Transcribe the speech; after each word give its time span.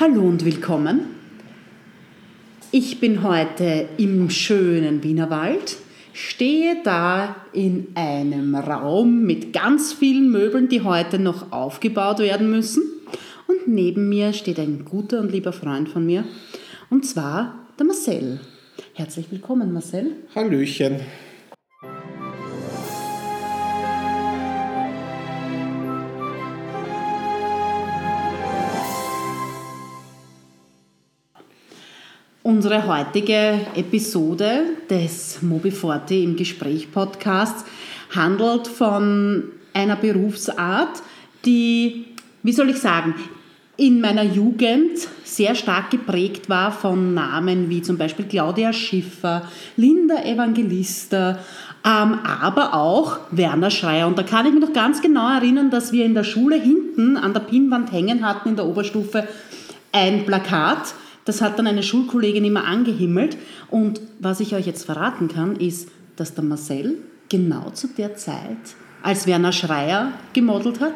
Hallo 0.00 0.22
und 0.22 0.44
willkommen. 0.44 1.00
Ich 2.70 3.00
bin 3.00 3.24
heute 3.24 3.88
im 3.96 4.30
schönen 4.30 5.02
Wienerwald, 5.02 5.74
stehe 6.12 6.76
da 6.84 7.34
in 7.52 7.88
einem 7.96 8.54
Raum 8.54 9.24
mit 9.24 9.52
ganz 9.52 9.92
vielen 9.92 10.30
Möbeln, 10.30 10.68
die 10.68 10.82
heute 10.82 11.18
noch 11.18 11.50
aufgebaut 11.50 12.20
werden 12.20 12.48
müssen. 12.48 12.84
Und 13.48 13.66
neben 13.66 14.08
mir 14.08 14.32
steht 14.34 14.60
ein 14.60 14.84
guter 14.84 15.18
und 15.18 15.32
lieber 15.32 15.52
Freund 15.52 15.88
von 15.88 16.06
mir, 16.06 16.22
und 16.90 17.04
zwar 17.04 17.66
der 17.76 17.86
Marcel. 17.86 18.38
Herzlich 18.94 19.26
willkommen, 19.32 19.72
Marcel. 19.72 20.12
Hallöchen. 20.32 21.00
Unsere 32.48 32.86
heutige 32.86 33.60
Episode 33.74 34.62
des 34.88 35.40
Mobi40 35.42 36.22
im 36.22 36.34
Gespräch 36.34 36.90
Podcasts 36.90 37.66
handelt 38.16 38.66
von 38.66 39.50
einer 39.74 39.96
Berufsart, 39.96 41.02
die, 41.44 42.06
wie 42.42 42.52
soll 42.52 42.70
ich 42.70 42.78
sagen, 42.78 43.14
in 43.76 44.00
meiner 44.00 44.22
Jugend 44.22 44.92
sehr 45.24 45.54
stark 45.54 45.90
geprägt 45.90 46.48
war 46.48 46.72
von 46.72 47.12
Namen 47.12 47.68
wie 47.68 47.82
zum 47.82 47.98
Beispiel 47.98 48.24
Claudia 48.24 48.72
Schiffer, 48.72 49.46
Linda 49.76 50.22
Evangelista, 50.24 51.40
ähm, 51.84 52.18
aber 52.24 52.72
auch 52.72 53.18
Werner 53.30 53.70
Schreier. 53.70 54.06
Und 54.06 54.16
da 54.16 54.22
kann 54.22 54.46
ich 54.46 54.54
mich 54.54 54.62
noch 54.62 54.72
ganz 54.72 55.02
genau 55.02 55.30
erinnern, 55.30 55.68
dass 55.68 55.92
wir 55.92 56.06
in 56.06 56.14
der 56.14 56.24
Schule 56.24 56.56
hinten 56.56 57.18
an 57.18 57.34
der 57.34 57.40
Pinnwand 57.40 57.92
hängen 57.92 58.26
hatten 58.26 58.48
in 58.48 58.56
der 58.56 58.64
Oberstufe 58.64 59.28
ein 59.92 60.24
Plakat, 60.24 60.94
das 61.28 61.42
hat 61.42 61.58
dann 61.58 61.66
eine 61.66 61.82
Schulkollegin 61.82 62.44
immer 62.44 62.64
angehimmelt. 62.64 63.36
Und 63.70 64.00
was 64.18 64.40
ich 64.40 64.54
euch 64.54 64.66
jetzt 64.66 64.86
verraten 64.86 65.28
kann, 65.28 65.56
ist, 65.56 65.88
dass 66.16 66.34
der 66.34 66.44
Marcel 66.44 66.96
genau 67.28 67.70
zu 67.70 67.88
der 67.88 68.16
Zeit, 68.16 68.56
als 69.02 69.26
Werner 69.26 69.52
Schreier 69.52 70.12
gemodelt 70.32 70.80
hat, 70.80 70.94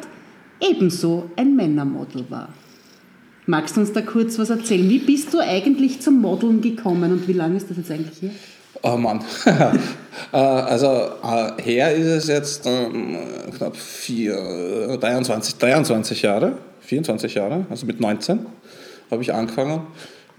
ebenso 0.59 1.29
ein 1.35 1.55
Männermodel 1.55 2.25
war. 2.29 2.49
Magst 3.45 3.75
du 3.75 3.81
uns 3.81 3.91
da 3.91 4.01
kurz 4.01 4.39
was 4.39 4.49
erzählen? 4.49 4.89
Wie 4.89 4.99
bist 4.99 5.33
du 5.33 5.39
eigentlich 5.39 6.01
zum 6.01 6.19
Modeln 6.19 6.61
gekommen 6.61 7.11
und 7.11 7.27
wie 7.27 7.33
lange 7.33 7.57
ist 7.57 7.69
das 7.69 7.77
jetzt 7.77 7.91
eigentlich 7.91 8.21
her? 8.21 8.31
Oh 8.81 8.97
Mann. 8.97 9.23
Äh, 10.31 10.37
also 10.37 10.87
äh, 10.87 11.61
her 11.61 11.93
ist 11.95 12.05
es 12.05 12.27
jetzt 12.27 12.67
ähm, 12.67 13.17
knapp 13.57 13.75
vier, 13.75 14.97
23, 14.99 15.55
23 15.55 16.21
Jahre, 16.21 16.57
24 16.81 17.33
Jahre, 17.33 17.65
also 17.69 17.87
mit 17.87 17.99
19 17.99 18.45
habe 19.13 19.23
ich 19.23 19.33
angefangen. 19.33 19.81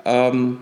Ähm, 0.04 0.58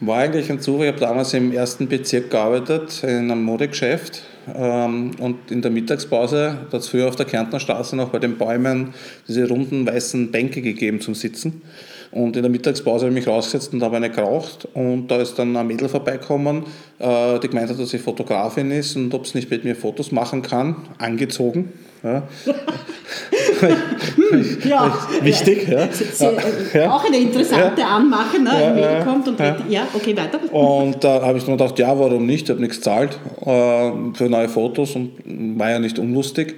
war 0.00 0.18
eigentlich 0.18 0.50
ein 0.50 0.60
Zufall. 0.60 0.86
Ich 0.86 0.92
habe 0.92 1.00
damals 1.00 1.32
im 1.32 1.52
ersten 1.52 1.88
Bezirk 1.88 2.30
gearbeitet, 2.30 3.02
in 3.02 3.30
einem 3.30 3.42
Modegeschäft. 3.42 4.22
Ähm, 4.54 5.12
und 5.18 5.50
in 5.50 5.62
der 5.62 5.70
Mittagspause, 5.70 6.58
hat 6.70 6.74
es 6.74 6.88
früher 6.88 7.08
auf 7.08 7.16
der 7.16 7.26
Kärntner 7.26 7.60
Straße 7.60 7.96
noch 7.96 8.10
bei 8.10 8.18
den 8.18 8.36
Bäumen 8.36 8.94
diese 9.26 9.48
runden 9.48 9.86
weißen 9.86 10.30
Bänke 10.30 10.62
gegeben 10.62 11.00
zum 11.00 11.14
Sitzen. 11.14 11.62
Und 12.12 12.36
in 12.36 12.42
der 12.42 12.50
Mittagspause 12.50 13.06
habe 13.06 13.18
ich 13.18 13.26
mich 13.26 13.28
rausgesetzt 13.28 13.72
und 13.72 13.82
habe 13.82 13.96
eine 13.96 14.10
geraucht. 14.10 14.68
Und 14.74 15.08
da 15.08 15.20
ist 15.20 15.38
dann 15.38 15.56
ein 15.56 15.66
Mädel 15.66 15.88
vorbeikommen, 15.88 16.64
äh, 16.98 17.38
die 17.40 17.48
gemeint 17.48 17.70
hat, 17.70 17.78
dass 17.78 17.90
sie 17.90 17.98
Fotografin 17.98 18.70
ist 18.70 18.96
und 18.96 19.12
ob 19.14 19.26
sie 19.26 19.38
nicht 19.38 19.50
mit 19.50 19.64
mir 19.64 19.74
Fotos 19.74 20.12
machen 20.12 20.42
kann, 20.42 20.76
angezogen. 20.98 21.72
Ja. 22.02 22.22
ja. 24.64 24.98
Wichtig, 25.22 25.68
ja. 25.68 25.88
ja. 26.74 26.90
Auch 26.90 27.04
eine 27.04 27.18
interessante 27.18 27.80
ja. 27.80 27.88
Anmache, 27.88 28.40
ne? 28.40 28.50
Ja, 28.60 28.74
Mail 28.74 29.04
kommt 29.04 29.28
und 29.28 29.38
ja. 29.38 29.56
ja, 29.68 29.88
okay, 29.94 30.16
weiter. 30.16 30.38
Und 30.52 31.02
da 31.02 31.22
habe 31.22 31.38
ich 31.38 31.46
mir 31.46 31.56
gedacht, 31.56 31.78
ja, 31.78 31.98
warum 31.98 32.26
nicht? 32.26 32.44
Ich 32.44 32.50
habe 32.50 32.60
nichts 32.60 32.76
gezahlt 32.76 33.18
äh, 33.40 33.90
für 34.14 34.28
neue 34.28 34.48
Fotos 34.48 34.94
und 34.96 35.12
war 35.58 35.70
ja 35.70 35.78
nicht 35.78 35.98
unlustig. 35.98 36.56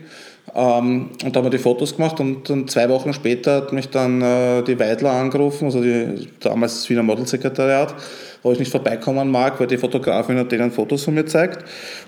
Ähm, 0.55 1.11
und 1.23 1.37
da 1.37 1.39
haben 1.39 1.47
wir 1.47 1.51
die 1.51 1.59
Fotos 1.59 1.97
gemacht 1.97 2.21
und 2.21 2.49
dann 2.49 2.67
zwei 2.69 2.89
Wochen 2.89 3.13
später 3.13 3.57
hat 3.57 3.73
mich 3.73 3.91
dann 3.91 4.23
äh, 4.23 4.63
die 4.63 4.79
Weidler 4.79 5.13
angerufen, 5.13 5.67
also 5.67 5.83
die, 5.83 6.29
damals 6.41 6.75
das 6.75 6.91
Wiener 6.91 7.03
Modelsekretariat, 7.03 7.95
wo 8.43 8.53
ich 8.53 8.59
nicht 8.59 8.71
vorbeikommen 8.71 9.31
mag, 9.31 9.61
weil 9.61 9.67
die 9.67 9.77
Fotografin 9.77 10.39
hat 10.39 10.51
denen 10.51 10.71
Fotos 10.71 11.05
von 11.05 11.15
mir 11.15 11.27
zeigt. 11.27 11.65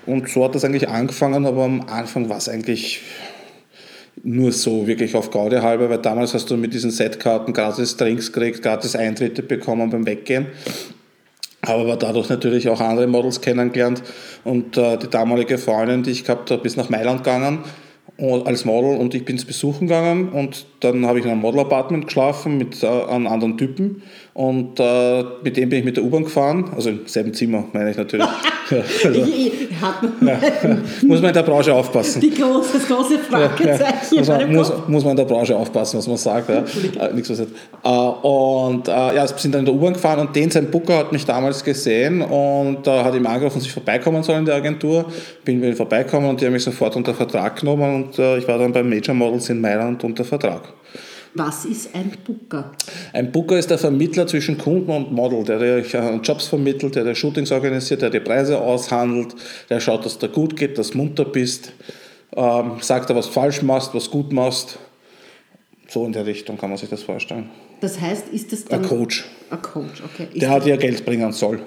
Und 0.07 0.27
so 0.27 0.43
hat 0.43 0.55
das 0.55 0.65
eigentlich 0.65 0.89
angefangen, 0.89 1.45
aber 1.45 1.65
am 1.65 1.81
Anfang 1.81 2.29
war 2.29 2.37
es 2.37 2.49
eigentlich 2.49 3.01
nur 4.23 4.51
so 4.51 4.87
wirklich 4.87 5.15
auf 5.15 5.31
Gaudi 5.31 5.57
halber, 5.57 5.89
weil 5.89 5.97
damals 5.97 6.33
hast 6.33 6.49
du 6.49 6.57
mit 6.57 6.73
diesen 6.73 6.91
Setkarten 6.91 7.53
gratis 7.53 7.97
Drinks 7.97 8.31
gekriegt, 8.31 8.61
gratis 8.61 8.95
Eintritte 8.95 9.41
bekommen 9.43 9.89
beim 9.89 10.05
Weggehen. 10.05 10.47
Aber 11.63 11.87
war 11.87 11.97
dadurch 11.97 12.29
natürlich 12.29 12.69
auch 12.69 12.81
andere 12.81 13.07
Models 13.07 13.41
kennengelernt 13.41 14.01
und 14.43 14.77
äh, 14.77 14.97
die 14.97 15.09
damalige 15.09 15.57
Freundin, 15.59 16.01
die 16.01 16.11
ich 16.11 16.23
gehabt 16.23 16.49
habe, 16.49 16.65
ist 16.65 16.75
nach 16.75 16.89
Mailand 16.89 17.23
gegangen 17.23 17.59
als 18.17 18.65
Model 18.65 18.97
und 18.97 19.15
ich 19.15 19.25
bin 19.25 19.37
zu 19.37 19.47
besuchen 19.47 19.87
gegangen 19.87 20.29
und 20.29 20.65
dann 20.81 21.05
habe 21.05 21.19
ich 21.19 21.25
in 21.25 21.31
einem 21.31 21.41
Model-Apartment 21.41 22.05
geschlafen 22.05 22.57
mit 22.57 22.83
äh, 22.83 22.87
einem 22.87 23.27
anderen 23.27 23.57
Typen 23.57 24.03
und 24.33 24.79
äh, 24.79 25.23
mit 25.43 25.57
dem 25.57 25.69
bin 25.69 25.79
ich 25.79 25.85
mit 25.85 25.97
der 25.97 26.03
U-Bahn 26.03 26.23
gefahren, 26.25 26.71
also 26.75 26.89
im 26.89 27.07
selben 27.07 27.33
Zimmer 27.33 27.65
meine 27.73 27.91
ich 27.91 27.97
natürlich. 27.97 28.27
also, 28.71 29.19
ja. 29.19 30.39
Muss 31.03 31.21
man 31.21 31.29
in 31.29 31.33
der 31.33 31.43
Branche 31.43 31.73
aufpassen. 31.73 32.21
Die 32.21 32.29
große, 32.29 32.77
das 32.77 32.87
große 32.87 33.19
Fragezeichen. 33.19 34.23
Ja. 34.23 34.47
Muss, 34.47 34.69
man, 34.69 34.91
muss, 34.91 35.03
man 35.03 35.11
in 35.11 35.17
der 35.17 35.25
Branche 35.25 35.55
aufpassen, 35.55 35.97
was 35.97 36.07
man 36.07 36.17
sagt. 36.17 36.49
Ja. 36.49 36.63
Äh, 37.05 37.13
nichts, 37.13 37.29
was 37.29 37.39
äh, 37.39 37.47
und 38.27 38.87
äh, 38.87 38.91
ja, 38.91 39.27
sind 39.27 39.53
dann 39.53 39.59
in 39.59 39.65
der 39.65 39.75
U-Bahn 39.75 39.93
gefahren 39.93 40.19
und 40.27 40.35
den, 40.35 40.49
sein 40.51 40.69
Booker 40.69 40.97
hat 40.97 41.11
mich 41.11 41.25
damals 41.25 41.63
gesehen 41.63 42.21
und 42.21 42.87
äh, 42.87 43.03
hat 43.03 43.15
ihm 43.15 43.25
angerufen, 43.25 43.59
dass 43.59 43.65
ich 43.65 43.73
vorbeikommen 43.73 44.23
soll 44.23 44.37
in 44.37 44.45
der 44.45 44.55
Agentur. 44.55 45.05
Bin 45.43 45.61
wieder 45.61 45.75
vorbeikommen 45.75 46.29
und 46.29 46.41
die 46.41 46.45
haben 46.45 46.53
mich 46.53 46.63
sofort 46.63 46.95
unter 46.95 47.13
Vertrag 47.13 47.59
genommen 47.59 48.03
und 48.03 48.19
äh, 48.19 48.37
ich 48.37 48.47
war 48.47 48.57
dann 48.57 48.71
bei 48.71 48.83
Major 48.83 49.15
Models 49.15 49.49
in 49.49 49.61
Mailand 49.61 50.03
unter 50.03 50.23
Vertrag. 50.23 50.61
Was 51.33 51.63
ist 51.65 51.95
ein 51.95 52.11
Booker? 52.25 52.71
Ein 53.13 53.31
Booker 53.31 53.57
ist 53.57 53.69
der 53.69 53.77
Vermittler 53.77 54.27
zwischen 54.27 54.57
Kunden 54.57 54.91
und 54.91 55.11
Model, 55.13 55.43
der 55.45 55.59
euch 55.59 55.93
Jobs 56.23 56.47
vermittelt, 56.47 56.95
der 56.95 57.05
die 57.05 57.15
Shootings 57.15 57.51
organisiert, 57.51 58.01
der 58.01 58.09
die 58.09 58.19
Preise 58.19 58.59
aushandelt, 58.59 59.35
der 59.69 59.79
schaut, 59.79 60.05
dass 60.05 60.19
dir 60.19 60.27
gut 60.27 60.57
geht, 60.57 60.77
dass 60.77 60.91
du 60.91 60.97
munter 60.97 61.23
bist, 61.23 61.71
ähm, 62.35 62.73
sagt 62.81 63.09
dir, 63.09 63.15
was 63.15 63.27
du 63.27 63.33
falsch 63.33 63.61
machst, 63.61 63.93
was 63.93 64.09
gut 64.09 64.33
machst. 64.33 64.77
So 65.87 66.05
in 66.05 66.13
der 66.13 66.25
Richtung 66.25 66.57
kann 66.57 66.69
man 66.69 66.77
sich 66.77 66.89
das 66.89 67.03
vorstellen. 67.03 67.49
Das 67.81 67.99
heißt, 67.99 68.29
ist 68.29 68.51
das 68.51 68.65
dann... 68.65 68.81
Ein 68.81 68.87
Coach. 68.87 69.25
Ein 69.49 69.61
Coach, 69.61 70.03
okay. 70.05 70.27
Ist 70.31 70.41
der 70.41 70.49
hat 70.49 70.65
ja 70.65 70.75
Geld 70.75 71.05
bringen 71.05 71.31
soll. 71.31 71.59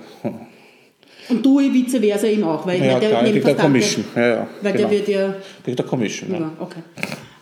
Und 1.29 1.45
du 1.45 1.59
vice 1.59 1.99
versa 1.99 2.27
ihm 2.27 2.45
auch, 2.45 2.67
weil 2.67 2.83
ja, 2.83 2.99
der 2.99 3.09
klar, 3.11 3.25
kriegt 3.25 3.47
der 3.47 3.55
Commission. 3.55 4.05
Ja, 4.15 4.27
ja, 4.27 4.49
weil 4.61 4.73
genau. 4.73 4.89
der 4.89 4.99
wird 4.99 5.09
ja... 5.09 5.35
Kriegt 5.63 5.79
der 5.79 5.87
Commission, 5.87 6.33
ja. 6.33 6.53
Okay. 6.61 6.81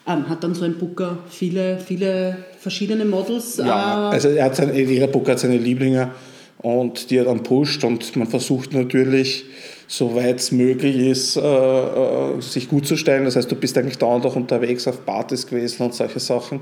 Ähm, 0.06 0.28
hat 0.28 0.42
dann 0.42 0.54
so 0.54 0.64
ein 0.64 0.78
Booker 0.78 1.18
viele, 1.28 1.78
viele 1.78 2.38
verschiedene 2.58 3.04
Models? 3.04 3.58
Ja, 3.58 4.10
äh, 4.10 4.14
also 4.14 4.28
er 4.28 4.46
hat 4.46 4.56
seine, 4.56 4.78
jeder 4.80 5.06
Booker 5.06 5.32
hat 5.32 5.38
seine 5.38 5.58
Lieblinge 5.58 6.10
und 6.58 7.10
die 7.10 7.18
er 7.18 7.24
dann 7.24 7.42
pusht 7.42 7.84
und 7.84 8.16
man 8.16 8.26
versucht 8.26 8.72
natürlich, 8.72 9.44
soweit 9.86 10.40
es 10.40 10.52
möglich 10.52 10.96
ist, 10.96 11.36
äh, 11.36 11.40
äh, 11.40 12.40
sich 12.40 12.68
gut 12.68 12.86
zu 12.86 12.96
stellen. 12.96 13.24
Das 13.24 13.36
heißt, 13.36 13.50
du 13.50 13.56
bist 13.56 13.76
eigentlich 13.78 13.98
dauernd 13.98 14.26
auch 14.26 14.36
unterwegs 14.36 14.88
auf 14.88 15.04
Partys 15.04 15.46
gewesen 15.46 15.82
und 15.82 15.94
solche 15.94 16.18
Sachen. 16.18 16.60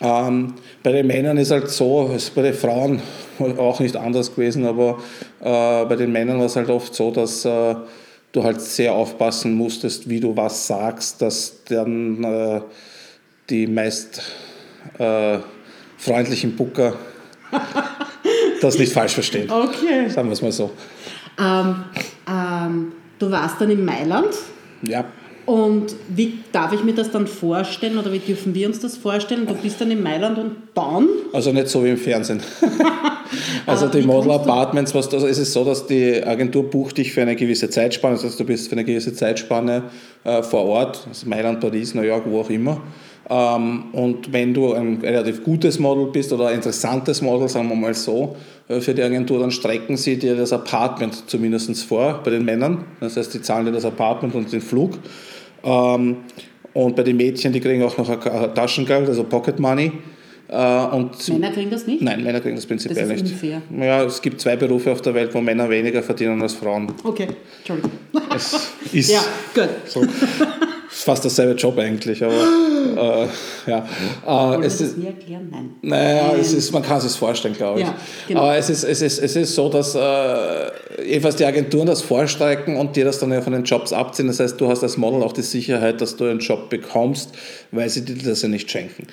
Ähm, 0.00 0.54
bei 0.82 0.92
den 0.92 1.06
Männern 1.06 1.38
ist 1.38 1.50
halt 1.50 1.70
so, 1.70 2.10
ist 2.14 2.34
bei 2.34 2.42
den 2.42 2.54
Frauen 2.54 3.00
auch 3.58 3.80
nicht 3.80 3.96
anders 3.96 4.34
gewesen, 4.34 4.64
aber 4.64 4.98
äh, 5.40 5.84
bei 5.86 5.96
den 5.96 6.12
Männern 6.12 6.38
war 6.38 6.46
es 6.46 6.56
halt 6.56 6.68
oft 6.70 6.94
so, 6.94 7.10
dass 7.10 7.44
äh, 7.44 7.74
du 8.36 8.44
halt 8.44 8.60
sehr 8.60 8.92
aufpassen 8.92 9.54
musstest, 9.54 10.08
wie 10.08 10.20
du 10.20 10.36
was 10.36 10.66
sagst, 10.66 11.22
dass 11.22 11.64
dann 11.68 12.22
äh, 12.22 12.60
die 13.48 13.66
meist 13.66 14.22
äh, 14.98 15.38
freundlichen 15.96 16.54
Booker 16.54 16.94
das 18.60 18.78
nicht 18.78 18.92
falsch 18.92 19.14
verstehen. 19.14 19.50
Okay. 19.50 20.08
Sagen 20.10 20.28
wir 20.28 20.34
es 20.34 20.42
mal 20.42 20.52
so. 20.52 20.70
Ähm, 21.38 21.84
ähm, 22.28 22.92
du 23.18 23.30
warst 23.30 23.58
dann 23.60 23.70
in 23.70 23.84
Mailand. 23.84 24.34
Ja. 24.82 25.06
Und 25.46 25.94
wie 26.08 26.40
darf 26.52 26.72
ich 26.72 26.82
mir 26.84 26.94
das 26.94 27.10
dann 27.10 27.26
vorstellen 27.26 27.96
oder 27.96 28.12
wie 28.12 28.18
dürfen 28.18 28.54
wir 28.54 28.66
uns 28.66 28.80
das 28.80 28.96
vorstellen? 28.96 29.46
Du 29.46 29.54
bist 29.54 29.80
dann 29.80 29.90
in 29.90 30.02
Mailand 30.02 30.38
und 30.38 30.56
dann? 30.74 31.08
Also 31.32 31.52
nicht 31.52 31.68
so 31.68 31.84
wie 31.84 31.90
im 31.90 31.96
Fernsehen. 31.96 32.42
also 33.66 33.88
die 33.88 34.02
Model 34.02 34.32
Apartments, 34.32 34.94
was, 34.94 35.12
also 35.12 35.26
ist 35.26 35.38
es 35.38 35.52
so, 35.52 35.64
dass 35.64 35.86
die 35.86 36.22
Agentur 36.24 36.68
bucht 36.70 36.98
dich 36.98 37.12
für 37.12 37.22
eine 37.22 37.36
gewisse 37.36 37.70
Zeitspanne, 37.70 38.14
das 38.14 38.24
heißt 38.24 38.40
du 38.40 38.44
bist 38.44 38.68
für 38.68 38.72
eine 38.72 38.84
gewisse 38.84 39.14
Zeitspanne 39.14 39.84
äh, 40.24 40.42
vor 40.42 40.64
Ort, 40.64 41.06
also 41.08 41.28
Mailand, 41.28 41.60
Paris, 41.60 41.94
New 41.94 42.02
York, 42.02 42.24
wo 42.26 42.40
auch 42.40 42.50
immer. 42.50 42.80
Ähm, 43.28 43.86
und 43.92 44.32
wenn 44.32 44.54
du 44.54 44.72
ein 44.72 45.00
relativ 45.02 45.42
gutes 45.42 45.78
Model 45.78 46.06
bist 46.06 46.32
oder 46.32 46.48
ein 46.48 46.56
interessantes 46.56 47.22
Model, 47.22 47.48
sagen 47.48 47.68
wir 47.68 47.74
mal 47.74 47.94
so, 47.94 48.36
äh, 48.68 48.80
für 48.80 48.94
die 48.94 49.02
Agentur, 49.02 49.40
dann 49.40 49.50
strecken 49.50 49.96
sie 49.96 50.16
dir 50.16 50.36
das 50.36 50.52
Apartment 50.52 51.28
zumindest 51.28 51.84
vor 51.84 52.20
bei 52.24 52.30
den 52.30 52.44
Männern. 52.44 52.84
Das 53.00 53.16
heißt, 53.16 53.34
die 53.34 53.42
zahlen 53.42 53.66
dir 53.66 53.72
das 53.72 53.84
Apartment 53.84 54.34
und 54.34 54.52
den 54.52 54.60
Flug. 54.60 54.98
Ähm, 55.64 56.18
und 56.72 56.94
bei 56.94 57.02
den 57.02 57.16
Mädchen, 57.16 57.52
die 57.52 57.60
kriegen 57.60 57.82
auch 57.82 57.96
noch 57.96 58.08
Taschengeld, 58.54 59.08
also 59.08 59.24
Pocket 59.24 59.58
Money. 59.58 59.92
Äh, 60.48 60.54
und 60.94 61.28
Männer 61.28 61.50
kriegen 61.50 61.70
das 61.70 61.86
nicht? 61.86 62.02
Nein, 62.02 62.22
Männer 62.22 62.40
kriegen 62.40 62.54
das 62.56 62.66
prinzipiell 62.66 63.08
Das 63.08 63.16
ist 63.16 63.22
nicht. 63.22 63.32
unfair. 63.42 63.62
Ja, 63.78 64.04
es 64.04 64.22
gibt 64.22 64.40
zwei 64.40 64.56
Berufe 64.56 64.92
auf 64.92 65.02
der 65.02 65.14
Welt, 65.14 65.34
wo 65.34 65.40
Männer 65.40 65.68
weniger 65.68 66.02
verdienen 66.02 66.40
als 66.42 66.54
Frauen. 66.54 66.92
Okay, 67.02 67.26
Entschuldigung. 67.58 67.90
Es 68.34 68.54
ist 68.92 69.10
Ja, 69.10 69.24
gut. 69.54 69.68
so. 69.86 70.04
Fast 70.88 71.24
derselbe 71.24 71.54
Job 71.54 71.76
eigentlich, 71.78 72.22
aber 72.24 72.32
äh, 73.66 73.70
ja. 73.70 74.54
Äh, 74.56 74.64
es 74.64 74.78
das 74.78 74.88
ist, 74.88 74.98
nie 74.98 75.06
erklären? 75.06 75.48
Nein. 75.50 75.70
naja, 75.82 76.32
es 76.40 76.52
ist, 76.54 76.72
man 76.72 76.82
kann 76.82 76.98
es 76.98 77.02
sich 77.04 77.12
vorstellen, 77.18 77.54
glaube 77.54 77.80
ich. 77.80 77.86
Ja, 77.86 77.94
genau. 78.28 78.40
Aber 78.42 78.56
es 78.56 78.70
ist, 78.70 78.84
es, 78.84 79.02
ist, 79.02 79.18
es 79.18 79.36
ist 79.36 79.54
so, 79.54 79.68
dass 79.68 79.94
äh, 79.94 80.70
jedenfalls 81.06 81.36
die 81.36 81.44
Agenturen 81.44 81.86
das 81.86 82.00
vorstrecken 82.02 82.76
und 82.76 82.96
dir 82.96 83.04
das 83.04 83.18
dann 83.18 83.30
ja 83.32 83.42
von 83.42 83.52
den 83.52 83.64
Jobs 83.64 83.92
abziehen. 83.92 84.28
Das 84.28 84.40
heißt, 84.40 84.58
du 84.60 84.68
hast 84.68 84.82
als 84.84 84.96
Model 84.96 85.22
auch 85.22 85.32
die 85.32 85.42
Sicherheit, 85.42 86.00
dass 86.00 86.16
du 86.16 86.24
einen 86.24 86.38
Job 86.40 86.70
bekommst, 86.70 87.32
weil 87.72 87.88
sie 87.90 88.02
dir 88.04 88.16
das 88.30 88.40
ja 88.42 88.48
nicht 88.48 88.70
schenken. 88.70 89.06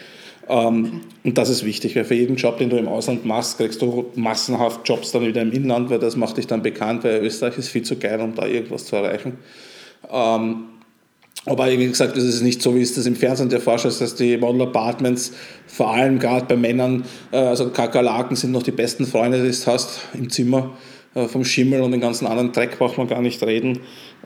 Ähm, 0.50 1.02
Und 1.24 1.38
das 1.38 1.50
ist 1.50 1.66
wichtig, 1.66 1.96
weil 1.96 2.04
für 2.04 2.16
jeden 2.16 2.36
Job, 2.36 2.58
den 2.58 2.70
du 2.70 2.78
im 2.78 2.88
Ausland 2.88 3.26
machst, 3.26 3.58
kriegst 3.58 3.82
du 3.82 4.12
massenhaft 4.16 4.82
Jobs 4.88 5.12
dann 5.12 5.26
wieder 5.26 5.42
im 5.42 5.52
Inland, 5.52 5.90
weil 5.90 6.00
das 6.00 6.16
macht 6.18 6.38
dich 6.38 6.48
dann 6.48 6.62
bekannt, 6.62 7.04
weil 7.04 7.24
Österreich 7.24 7.58
ist 7.58 7.70
viel 7.70 7.84
zu 7.84 7.98
geil, 7.98 8.20
um 8.20 8.36
da 8.36 8.46
irgendwas 8.46 8.86
zu 8.86 8.96
erreichen. 8.98 9.38
Ähm, 10.12 10.66
aber 11.46 11.70
wie 11.70 11.88
gesagt, 11.88 12.16
es 12.16 12.24
ist 12.24 12.42
nicht 12.42 12.62
so, 12.62 12.76
wie 12.76 12.82
es 12.82 12.94
das 12.96 13.06
im 13.06 13.16
Fernsehen 13.16 13.50
dir 13.50 13.60
vorstellst, 13.60 14.00
dass 14.00 14.16
die 14.16 14.38
Model 14.38 14.64
Apartments, 14.64 15.34
vor 15.68 15.94
allem 15.94 16.20
gerade 16.20 16.46
bei 16.46 16.56
Männern, 16.56 17.04
äh, 17.32 17.38
also 17.38 17.70
Kakerlaken 17.70 18.36
sind 18.36 18.52
noch 18.52 18.64
die 18.64 18.72
besten 18.72 19.06
Freunde, 19.06 19.44
die 19.44 19.52
du 19.52 19.66
hast 19.68 20.02
im 20.14 20.30
Zimmer. 20.30 20.72
Äh, 21.16 21.28
Vom 21.28 21.46
Schimmel 21.46 21.82
und 21.82 21.92
den 21.92 22.02
ganzen 22.02 22.28
anderen 22.28 22.52
Dreck 22.52 22.78
braucht 22.80 22.98
man 22.98 23.08
gar 23.08 23.22
nicht 23.22 23.42
reden. 23.44 23.80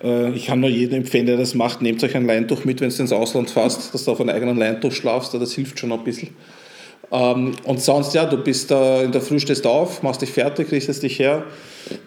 Äh, 0.04 0.32
Ich 0.32 0.48
kann 0.48 0.60
nur 0.60 0.70
jedem 0.70 1.00
empfehlen, 1.00 1.26
der 1.26 1.38
das 1.38 1.56
macht, 1.56 1.82
nehmt 1.82 2.04
euch 2.04 2.16
ein 2.16 2.26
Leintuch 2.26 2.66
mit, 2.66 2.82
wenn 2.82 2.90
du 2.90 2.96
ins 2.96 3.12
Ausland 3.12 3.50
fährst, 3.50 3.94
dass 3.94 4.06
du 4.06 4.12
auf 4.12 4.22
einem 4.22 4.30
eigenen 4.30 4.58
Leintuch 4.58 4.92
schlafst, 4.92 5.34
das 5.34 5.54
hilft 5.54 5.80
schon 5.80 5.92
ein 5.92 6.04
bisschen. 6.04 6.30
Ähm, 7.12 7.54
Und 7.64 7.82
sonst, 7.82 8.14
ja, 8.14 8.26
du 8.26 8.38
bist 8.38 8.70
da, 8.72 9.02
in 9.02 9.12
der 9.12 9.22
Früh 9.22 9.40
stehst 9.40 9.66
auf, 9.66 10.04
machst 10.04 10.22
dich 10.22 10.32
fertig, 10.32 10.72
richtest 10.72 11.04
dich 11.04 11.20
her, 11.20 11.44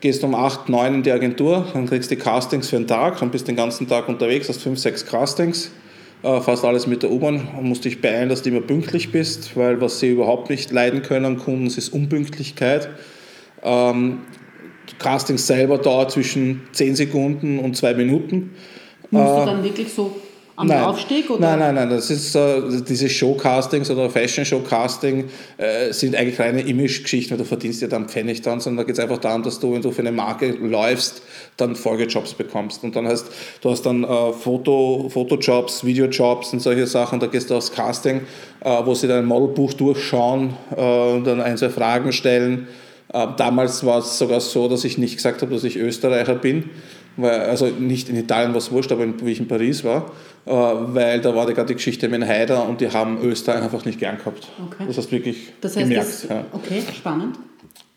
gehst 0.01 0.23
um 0.25 0.35
8, 0.35 0.69
9 0.69 0.95
in 0.97 1.03
die 1.03 1.13
Agentur, 1.13 1.67
dann 1.73 1.87
kriegst 1.87 2.11
du 2.11 2.17
die 2.17 2.21
Castings 2.21 2.69
für 2.69 2.77
den 2.77 2.87
Tag, 2.87 3.19
dann 3.21 3.31
bist 3.31 3.47
du 3.47 3.53
den 3.53 3.57
ganzen 3.57 3.89
Tag 3.89 4.09
unterwegs, 4.09 4.49
hast 4.49 4.63
5, 4.63 4.79
6 4.79 5.07
Castings, 5.07 5.71
äh, 6.23 6.41
fast 6.41 6.65
alles 6.67 6.87
mit 6.87 7.03
der 7.03 7.11
U-Bahn 7.11 7.49
und 7.57 7.65
musst 7.65 7.87
dich 7.87 8.03
beeilen, 8.03 8.29
dass 8.29 8.43
du 8.43 8.51
immer 8.51 8.61
pünktlich 8.61 9.11
bist, 9.11 9.57
weil 9.57 9.81
was 9.81 10.01
sie 10.01 10.11
überhaupt 10.11 10.51
nicht 10.51 10.71
leiden 10.71 11.01
können 11.03 11.25
an 11.25 11.39
Kunden, 11.39 11.67
ist 11.67 11.89
Unpünktlichkeit. 11.89 12.91
Ähm, 13.63 14.19
Casting 14.99 15.39
selber 15.39 15.79
dauert 15.79 16.11
zwischen 16.11 16.63
10 16.73 16.97
Sekunden 16.97 17.59
und 17.59 17.77
2 17.77 17.95
Minuten. 17.95 18.51
Musst 19.11 19.27
du 19.27 19.47
dann 19.47 19.65
wirklich 19.65 19.93
so 19.93 20.15
am 20.61 20.69
Laufsteg? 20.69 21.31
Oder? 21.31 21.41
Nein, 21.41 21.59
nein, 21.59 21.75
nein. 21.75 21.91
Das 21.91 22.11
ist 22.11 22.35
äh, 22.35 22.61
diese 22.87 23.09
Showcastings 23.09 23.91
oder 23.91 24.11
Fashion-Show-Casting 24.11 25.25
äh, 25.57 25.93
sind 25.93 26.15
eigentlich 26.15 26.39
reine 26.39 26.61
Image-Geschichten, 26.61 27.31
weil 27.33 27.39
du 27.39 27.45
verdienst 27.45 27.81
ja 27.81 27.89
dann 27.89 28.09
Pfennig 28.09 28.43
dran, 28.43 28.61
sondern 28.61 28.79
da 28.79 28.83
geht 28.85 28.99
es 28.99 29.01
einfach 29.01 29.19
darum, 29.19 29.43
dass 29.43 29.59
du, 29.59 29.73
wenn 29.73 29.83
du 29.83 29.91
für 29.91 30.03
eine 30.03 30.13
Marke 30.13 30.51
läufst, 30.51 31.23
dann 31.57 31.75
Folgejobs 31.75 32.35
bekommst. 32.35 32.85
Und 32.85 32.95
dann 32.95 33.09
heißt, 33.09 33.27
du 33.63 33.71
hast 33.71 33.83
dann 33.83 34.05
äh, 34.05 34.33
Foto, 34.33 35.09
Fotojobs, 35.09 35.85
Videojobs 35.85 36.53
und 36.53 36.61
solche 36.61 36.87
Sachen. 36.87 37.21
Da 37.21 37.27
gehst 37.27 37.51
du 37.51 37.55
aufs 37.55 37.73
Casting, 37.73 38.21
äh, 38.61 38.69
wo 38.85 38.95
sie 38.95 39.09
dein 39.09 39.25
Modelbuch 39.25 39.73
durchschauen 39.73 40.55
äh, 40.77 41.13
und 41.15 41.25
dann 41.25 41.41
ein, 41.41 41.57
zwei 41.57 41.71
Fragen 41.71 42.13
stellen. 42.13 42.69
Äh, 43.13 43.27
damals 43.37 43.85
war 43.85 43.99
es 43.99 44.19
sogar 44.19 44.41
so, 44.41 44.69
dass 44.69 44.85
ich 44.85 44.99
nicht 44.99 45.17
gesagt 45.17 45.43
habe, 45.43 45.53
dass 45.53 45.65
ich 45.65 45.77
Österreicher 45.77 46.35
bin. 46.35 46.71
Weil, 47.17 47.41
also 47.41 47.67
nicht 47.67 48.09
in 48.09 48.17
Italien 48.17 48.53
war 48.53 48.59
es 48.59 48.71
wurscht, 48.71 48.93
aber 48.93 49.05
in, 49.05 49.21
wie 49.27 49.33
ich 49.33 49.41
in 49.41 49.49
Paris 49.49 49.83
war, 49.85 50.13
äh, 50.47 50.51
weil 50.53 51.21
da 51.21 51.35
war 51.35 51.47
die 51.47 51.55
gerade 51.55 51.69
die 51.69 51.75
Geschichte 51.75 52.09
mit 52.09 52.25
Haider 52.27 52.69
und 52.69 52.81
die 52.81 52.91
haben 52.91 53.21
Österreich 53.23 53.63
einfach 53.63 53.85
nicht 53.85 53.99
gern 53.99 54.17
gehabt. 54.17 54.49
Okay. 54.67 54.85
Das 54.87 54.97
hast 54.97 55.09
du 55.09 55.13
wirklich 55.13 55.49
Das 55.61 55.77
heißt, 55.77 55.89
gemerkt. 55.89 56.09
das, 56.09 56.29
ja. 56.29 56.45
okay, 56.53 56.83
spannend. 56.97 57.37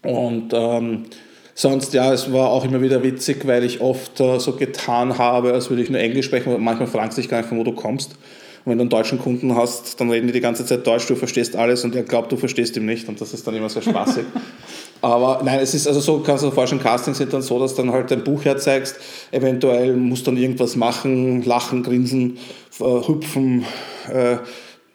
Und 0.01 0.51
ähm, 0.53 1.05
sonst, 1.53 1.93
ja, 1.93 2.11
es 2.11 2.33
war 2.33 2.49
auch 2.49 2.65
immer 2.65 2.81
wieder 2.81 3.03
witzig, 3.03 3.45
weil 3.47 3.63
ich 3.63 3.81
oft 3.81 4.19
äh, 4.19 4.39
so 4.39 4.53
getan 4.53 5.17
habe, 5.17 5.53
als 5.53 5.69
würde 5.69 5.83
ich 5.83 5.89
nur 5.89 5.99
Englisch 5.99 6.25
sprechen, 6.25 6.55
manchmal 6.61 6.87
fragst 6.87 7.17
du 7.17 7.21
dich 7.21 7.29
gar 7.29 7.37
nicht, 7.37 7.47
von 7.49 7.59
wo 7.59 7.63
du 7.63 7.73
kommst. 7.73 8.13
Und 8.65 8.71
wenn 8.71 8.77
du 8.77 8.83
einen 8.83 8.89
deutschen 8.89 9.19
Kunden 9.19 9.55
hast, 9.55 9.99
dann 9.99 10.09
reden 10.09 10.27
die 10.27 10.33
die 10.33 10.39
ganze 10.39 10.65
Zeit 10.65 10.87
Deutsch, 10.87 11.05
du 11.07 11.15
verstehst 11.15 11.55
alles 11.55 11.83
und 11.83 11.95
er 11.95 12.03
glaubt, 12.03 12.31
du 12.31 12.37
verstehst 12.37 12.75
ihn 12.77 12.85
nicht 12.85 13.07
und 13.09 13.21
das 13.21 13.33
ist 13.33 13.45
dann 13.45 13.55
immer 13.55 13.69
sehr 13.69 13.81
spaßig. 13.81 14.25
Aber 15.03 15.41
nein, 15.43 15.59
es 15.59 15.73
ist 15.73 15.85
also 15.85 15.99
so, 15.99 16.19
kannst 16.19 16.43
du 16.43 16.47
dir 16.47 16.55
vorstellen, 16.55 16.81
Castings 16.81 17.17
sind 17.17 17.33
dann 17.33 17.41
so, 17.41 17.59
dass 17.59 17.75
dann 17.75 17.91
halt 17.91 18.09
dein 18.09 18.23
Buch 18.23 18.45
herzeigst, 18.45 18.95
eventuell 19.31 19.97
musst 19.97 20.25
dann 20.27 20.37
irgendwas 20.37 20.77
machen, 20.77 21.43
lachen, 21.43 21.83
grinsen, 21.83 22.37
äh, 22.79 23.05
hüpfen. 23.05 23.65
Äh, 24.09 24.37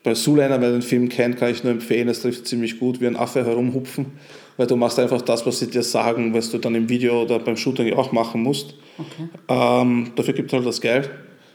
bei 0.02 0.14
Zoolander, 0.14 0.62
wer 0.62 0.70
den 0.70 0.80
Film 0.80 1.10
kennt, 1.10 1.36
kann 1.36 1.50
ich 1.50 1.62
nur 1.62 1.74
empfehlen, 1.74 2.08
es 2.08 2.22
trifft 2.22 2.46
ziemlich 2.46 2.80
gut, 2.80 3.02
wie 3.02 3.06
ein 3.06 3.16
Affe 3.16 3.44
herumhupfen, 3.44 4.06
weil 4.56 4.66
du 4.66 4.76
machst 4.76 4.98
einfach 4.98 5.20
das, 5.20 5.44
was 5.44 5.58
sie 5.58 5.68
dir 5.68 5.82
sagen, 5.82 6.32
was 6.32 6.50
du 6.50 6.56
dann 6.56 6.74
im 6.74 6.88
Video 6.88 7.20
oder 7.24 7.38
beim 7.38 7.58
Shooting 7.58 7.92
auch 7.92 8.10
machen 8.10 8.42
musst. 8.42 8.76
Okay. 8.96 9.28
Ähm, 9.48 10.12
dafür 10.16 10.32
gibt 10.32 10.50
es 10.50 10.56
halt 10.56 10.66
das 10.66 10.80
Geld. 10.80 11.10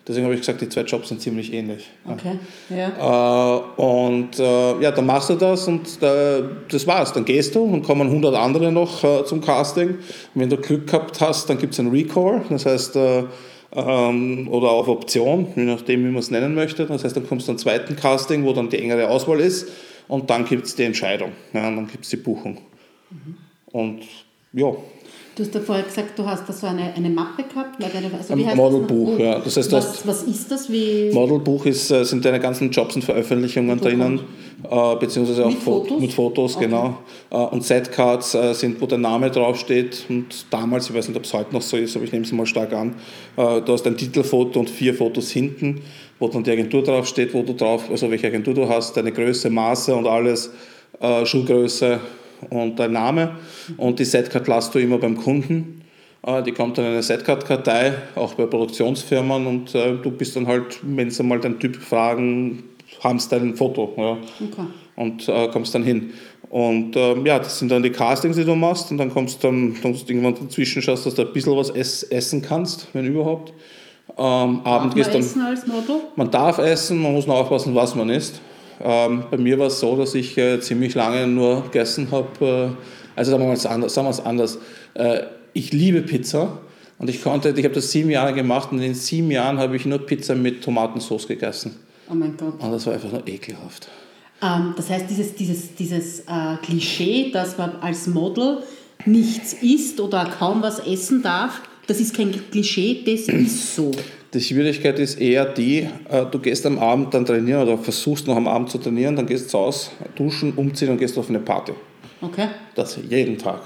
Deswegen 0.05 0.25
habe 0.25 0.35
ich 0.35 0.41
gesagt, 0.41 0.59
die 0.59 0.67
zwei 0.67 0.81
Jobs 0.81 1.07
sind 1.07 1.21
ziemlich 1.21 1.53
ähnlich. 1.53 1.89
Okay, 2.05 2.37
ja. 2.69 3.57
Äh, 3.57 3.81
und 3.81 4.37
äh, 4.37 4.81
ja, 4.81 4.91
dann 4.91 5.05
machst 5.05 5.29
du 5.29 5.35
das 5.35 5.65
und 5.67 6.01
äh, 6.01 6.43
das 6.69 6.85
war's. 6.85 7.13
Dann 7.13 7.23
gehst 7.23 7.55
du 7.55 7.63
und 7.63 7.83
kommen 7.83 8.07
100 8.07 8.35
andere 8.35 8.71
noch 8.71 9.01
äh, 9.03 9.23
zum 9.23 9.39
Casting. 9.39 9.89
Und 9.89 9.97
wenn 10.35 10.49
du 10.49 10.57
Glück 10.57 10.87
gehabt 10.87 11.21
hast, 11.21 11.49
dann 11.49 11.57
gibt 11.57 11.73
es 11.73 11.79
ein 11.79 11.87
Recall, 11.87 12.41
das 12.49 12.65
heißt, 12.65 12.97
äh, 12.97 13.23
ähm, 13.75 14.49
oder 14.51 14.71
auf 14.71 14.89
Option, 14.89 15.47
je 15.55 15.63
nachdem, 15.63 16.01
wie 16.01 16.09
man 16.09 16.19
es 16.19 16.31
nennen 16.31 16.53
möchte. 16.53 16.85
Das 16.85 17.05
heißt, 17.05 17.15
dann 17.15 17.27
kommst 17.27 17.47
du 17.47 17.53
zum 17.53 17.57
zweiten 17.57 17.95
Casting, 17.95 18.43
wo 18.43 18.51
dann 18.51 18.69
die 18.69 18.79
engere 18.79 19.07
Auswahl 19.07 19.39
ist 19.39 19.69
und 20.09 20.29
dann 20.29 20.43
gibt 20.43 20.65
es 20.65 20.75
die 20.75 20.83
Entscheidung. 20.83 21.31
Ja, 21.53 21.69
und 21.69 21.77
dann 21.77 21.87
gibt 21.87 22.03
es 22.03 22.09
die 22.09 22.17
Buchung. 22.17 22.57
Und 23.71 24.01
ja, 24.51 24.67
Du 25.35 25.41
hast 25.43 25.55
ja 25.55 25.61
vorher 25.61 25.83
gesagt, 25.83 26.17
du 26.19 26.25
hast 26.25 26.47
da 26.47 26.53
so 26.53 26.67
eine, 26.67 26.93
eine 26.93 27.09
Mappe 27.09 27.43
gehabt. 27.43 27.83
Also 27.83 28.37
wie 28.37 28.45
heißt 28.45 28.55
Modelbuch, 28.55 29.17
das? 29.17 29.19
ja. 29.19 29.39
Das 29.39 29.57
heißt, 29.57 29.71
was, 29.71 30.07
was 30.07 30.23
ist 30.23 30.51
das? 30.51 30.71
Wie, 30.71 31.09
Modelbuch 31.11 31.65
ist, 31.65 31.89
äh, 31.89 32.05
sind 32.05 32.23
deine 32.23 32.39
ganzen 32.39 32.69
Jobs 32.69 32.95
und 32.95 33.01
Veröffentlichungen 33.03 33.79
drinnen, 33.79 34.19
äh, 34.69 34.95
beziehungsweise 34.97 35.45
auch 35.45 35.49
Mit 35.49 35.57
Fo- 35.57 35.81
Fotos? 35.81 35.99
mit 36.01 36.13
Fotos, 36.13 36.55
Okay. 36.55 36.65
genau. 36.65 36.99
Äh, 37.31 37.35
und 37.37 37.63
Setcards 37.63 38.35
äh, 38.35 38.53
sind, 38.53 38.79
wo 38.79 38.85
der 38.85 38.99
Name 38.99 39.31
draufsteht. 39.31 40.05
Und 40.07 40.45
damals, 40.51 40.89
ich 40.91 40.95
weiß 40.95 41.07
nicht, 41.07 41.17
ob 41.17 41.23
es 41.23 41.33
heute 41.33 41.51
noch 41.51 41.63
so 41.63 41.77
ist, 41.77 41.95
aber 41.95 42.05
ich 42.05 42.11
nehme 42.11 42.25
es 42.25 42.31
mal 42.31 42.45
stark 42.45 42.71
an, 42.73 42.93
äh, 43.35 43.59
du 43.61 43.73
hast 43.73 43.87
ein 43.87 43.97
Titelfoto 43.97 44.59
und 44.59 44.69
vier 44.69 44.93
Fotos 44.93 45.31
hinten, 45.31 45.81
wo 46.19 46.27
dann 46.27 46.43
die 46.43 46.51
Agentur 46.51 46.83
draufsteht, 46.83 47.33
wo 47.33 47.41
du 47.41 47.53
drauf, 47.53 47.85
also 47.89 48.11
welche 48.11 48.27
Agentur 48.27 48.53
du 48.53 48.69
hast, 48.69 48.95
deine 48.97 49.11
Größe, 49.11 49.49
Maße 49.49 49.95
und 49.95 50.05
alles, 50.05 50.51
äh, 50.99 51.25
Schuhgröße 51.25 51.99
und 52.49 52.77
dein 52.79 52.91
Name. 52.93 53.31
Und 53.77 53.99
die 53.99 54.05
Setcard 54.05 54.47
lässt 54.47 54.73
du 54.75 54.79
immer 54.79 54.97
beim 54.97 55.17
Kunden. 55.17 55.81
Äh, 56.25 56.43
Die 56.43 56.51
kommt 56.51 56.77
dann 56.77 56.85
in 56.85 56.91
eine 56.91 57.03
Setcard-Kartei, 57.03 57.93
auch 58.15 58.33
bei 58.35 58.45
Produktionsfirmen 58.45 59.45
und 59.45 59.75
äh, 59.75 59.95
du 60.01 60.11
bist 60.11 60.35
dann 60.35 60.47
halt, 60.47 60.79
wenn 60.81 61.09
sie 61.11 61.23
mal 61.23 61.39
den 61.39 61.59
Typ 61.59 61.75
fragen, 61.75 62.63
haben 63.03 63.19
sie 63.19 63.29
dein 63.29 63.55
Foto 63.55 63.93
ja, 63.97 64.11
okay. 64.11 64.67
und 64.95 65.27
äh, 65.27 65.47
kommst 65.49 65.75
dann 65.75 65.83
hin. 65.83 66.11
Und 66.49 66.95
ähm, 66.95 67.25
ja, 67.25 67.39
das 67.39 67.57
sind 67.57 67.71
dann 67.71 67.81
die 67.81 67.89
Castings, 67.89 68.35
die 68.35 68.45
du 68.45 68.53
machst 68.53 68.91
und 68.91 68.99
dann 68.99 69.09
kommst 69.09 69.43
dann, 69.43 69.75
dann 69.81 69.93
du 69.93 69.99
irgendwann 70.07 70.35
dazwischen 70.35 70.81
schaust, 70.83 71.05
dass 71.05 71.15
du 71.15 71.23
ein 71.23 71.33
bisschen 71.33 71.57
was 71.57 71.71
ess, 71.71 72.03
essen 72.03 72.41
kannst, 72.41 72.87
wenn 72.93 73.05
überhaupt. 73.05 73.51
Ähm, 74.15 74.61
Abend 74.63 74.65
Darf 74.65 74.85
man 74.85 74.89
gehst 74.93 75.13
dann, 75.13 75.21
essen 75.21 75.41
als 75.41 75.65
Model? 75.65 75.95
man 76.15 76.29
darf 76.29 76.59
essen, 76.59 77.01
man 77.01 77.13
muss 77.13 77.25
nur 77.25 77.35
aufpassen, 77.37 77.73
was 77.73 77.95
man 77.95 78.09
isst. 78.09 78.39
Ähm, 78.83 79.23
bei 79.31 79.37
mir 79.37 79.57
war 79.57 79.67
es 79.67 79.79
so, 79.79 79.95
dass 79.95 80.13
ich 80.13 80.37
äh, 80.37 80.59
ziemlich 80.59 80.93
lange 80.93 81.25
nur 81.25 81.63
gegessen 81.63 82.09
habe. 82.11 82.27
Äh, 82.45 82.69
also 83.15 83.31
sagen 83.31 83.43
wir 83.43 83.47
mal 83.47 83.67
anders. 83.67 83.93
Sagen 83.93 84.07
wir 84.07 84.11
es 84.11 84.19
anders. 84.19 84.57
Äh, 84.93 85.21
ich 85.53 85.71
liebe 85.71 86.01
Pizza 86.01 86.59
und 86.97 87.09
ich 87.09 87.23
konnte, 87.23 87.53
ich 87.55 87.63
habe 87.63 87.73
das 87.73 87.91
sieben 87.91 88.09
Jahre 88.09 88.33
gemacht 88.33 88.71
und 88.71 88.81
in 88.81 88.93
sieben 88.93 89.31
Jahren 89.31 89.57
habe 89.57 89.75
ich 89.77 89.85
nur 89.85 89.99
Pizza 89.99 90.35
mit 90.35 90.63
Tomatensauce 90.63 91.27
gegessen. 91.27 91.77
Oh 92.09 92.13
mein 92.13 92.35
Gott. 92.35 92.61
Und 92.61 92.71
das 92.71 92.85
war 92.85 92.93
einfach 92.93 93.11
nur 93.11 93.25
ekelhaft. 93.25 93.87
Ähm, 94.41 94.73
das 94.75 94.89
heißt, 94.89 95.05
dieses, 95.09 95.35
dieses, 95.35 95.75
dieses 95.75 96.19
äh, 96.21 96.57
Klischee, 96.61 97.31
dass 97.31 97.57
man 97.57 97.77
als 97.77 98.07
Model 98.07 98.63
nichts 99.05 99.53
isst 99.53 100.01
oder 100.01 100.25
kaum 100.25 100.61
was 100.61 100.79
essen 100.79 101.23
darf, 101.23 101.61
das 101.87 101.99
ist 101.99 102.15
kein 102.15 102.31
Klischee, 102.51 103.03
das 103.05 103.27
ist 103.27 103.75
so. 103.75 103.91
Die 104.33 104.41
Schwierigkeit 104.41 104.97
ist 104.97 105.21
eher 105.21 105.45
die, 105.45 105.87
äh, 106.09 106.25
du 106.29 106.39
gehst 106.39 106.65
am 106.65 106.79
Abend 106.79 107.13
dann 107.13 107.25
trainieren 107.25 107.61
oder 107.61 107.77
versuchst 107.77 108.25
noch 108.27 108.35
am 108.35 108.47
Abend 108.47 108.69
zu 108.71 108.79
trainieren, 108.79 109.15
dann 109.15 109.27
gehst 109.27 109.53
du 109.53 109.57
aus, 109.59 109.91
duschen, 110.15 110.53
umziehen 110.53 110.89
und 110.89 110.97
gehst 110.97 111.17
auf 111.19 111.29
eine 111.29 111.39
Party. 111.39 111.73
Okay? 112.19 112.47
Das 112.73 112.97
jeden 113.07 113.37
Tag. 113.37 113.61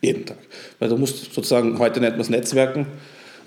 Jeden 0.00 0.24
Tag. 0.24 0.38
Weil 0.78 0.88
du 0.88 0.96
musst 0.96 1.32
sozusagen, 1.32 1.78
heute 1.78 2.00
nennt 2.00 2.14
man 2.14 2.22
es 2.22 2.30
Netzwerken, 2.30 2.86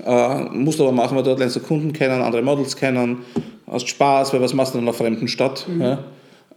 äh, 0.05 0.43
musst 0.51 0.79
aber 0.79 0.91
machen, 0.91 1.17
weil 1.17 1.23
dort 1.23 1.39
lernst 1.39 1.55
du 1.55 1.61
Kunden 1.61 1.93
kennen, 1.93 2.21
andere 2.21 2.43
Models 2.43 2.75
kennen, 2.75 3.19
hast 3.65 3.87
Spaß, 3.87 4.33
weil 4.33 4.41
was 4.41 4.53
machst 4.53 4.75
du 4.75 4.77
in 4.77 4.83
einer 4.83 4.93
fremden 4.93 5.27
Stadt? 5.27 5.65
Ja? 5.79 6.03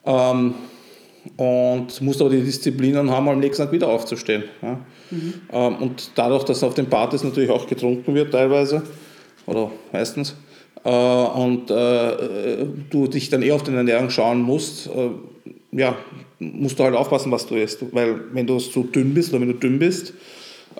Ähm, 0.05 0.55
und 1.37 2.01
musst 2.01 2.21
aber 2.21 2.31
die 2.31 2.43
Disziplinen 2.43 3.11
haben, 3.11 3.29
am 3.29 3.41
nächsten 3.41 3.65
Tag 3.65 3.73
wieder 3.73 3.89
aufzustehen. 3.89 4.45
Ja? 4.61 4.81
Ähm, 5.53 5.77
und 5.77 6.11
dadurch, 6.15 6.45
dass 6.45 6.63
auf 6.63 6.75
den 6.75 6.87
Partys 6.87 7.25
natürlich 7.25 7.51
auch 7.51 7.67
getrunken 7.67 8.15
wird 8.15 8.33
teilweise, 8.33 8.83
oder 9.47 9.71
meistens, 9.93 10.37
äh, 10.85 10.89
und 10.89 11.71
äh, 11.71 12.67
du 12.91 13.07
dich 13.07 13.29
dann 13.29 13.43
eher 13.43 13.55
auf 13.55 13.63
den 13.63 13.75
Ernährung 13.75 14.11
schauen 14.11 14.41
musst, 14.41 14.87
äh, 14.87 15.11
ja, 15.73 15.97
musst 16.39 16.79
du 16.79 16.85
halt 16.85 16.95
aufpassen, 16.95 17.31
was 17.31 17.47
du 17.47 17.57
isst. 17.57 17.85
Weil 17.93 18.21
wenn 18.33 18.47
du 18.47 18.59
so 18.59 18.83
dünn 18.83 19.15
bist 19.15 19.33
oder 19.33 19.43
wenn 19.43 19.53
du 19.53 19.59
dünn 19.59 19.79
bist, 19.79 20.15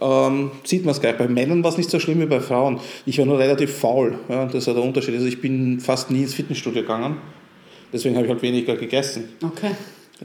ähm, 0.01 0.51
sieht 0.65 0.85
man 0.85 0.93
es 0.93 1.01
gleich. 1.01 1.19
Bei 1.19 1.29
Männern 1.29 1.63
war 1.63 1.71
es 1.71 1.77
nicht 1.77 1.91
so 1.91 1.99
schlimm 1.99 2.21
wie 2.21 2.27
bei 2.27 2.41
Frauen. 2.41 2.81
Ich 3.07 3.19
war 3.19 3.27
nur 3.27 3.39
relativ 3.39 3.77
faul. 3.77 4.19
Ja, 4.29 4.47
das 4.47 4.67
ist 4.67 4.67
der 4.67 4.83
Unterschied. 4.83 5.15
Also 5.15 5.27
ich 5.27 5.41
bin 5.41 5.81
fast 5.81 6.11
nie 6.11 6.23
ins 6.23 6.35
Fitnessstudio 6.35 6.83
gegangen. 6.83 7.19
Deswegen 7.93 8.15
habe 8.15 8.27
ich 8.27 8.33
halt 8.33 8.43
weniger 8.43 8.77
gegessen. 8.77 9.31
Okay. 9.43 9.73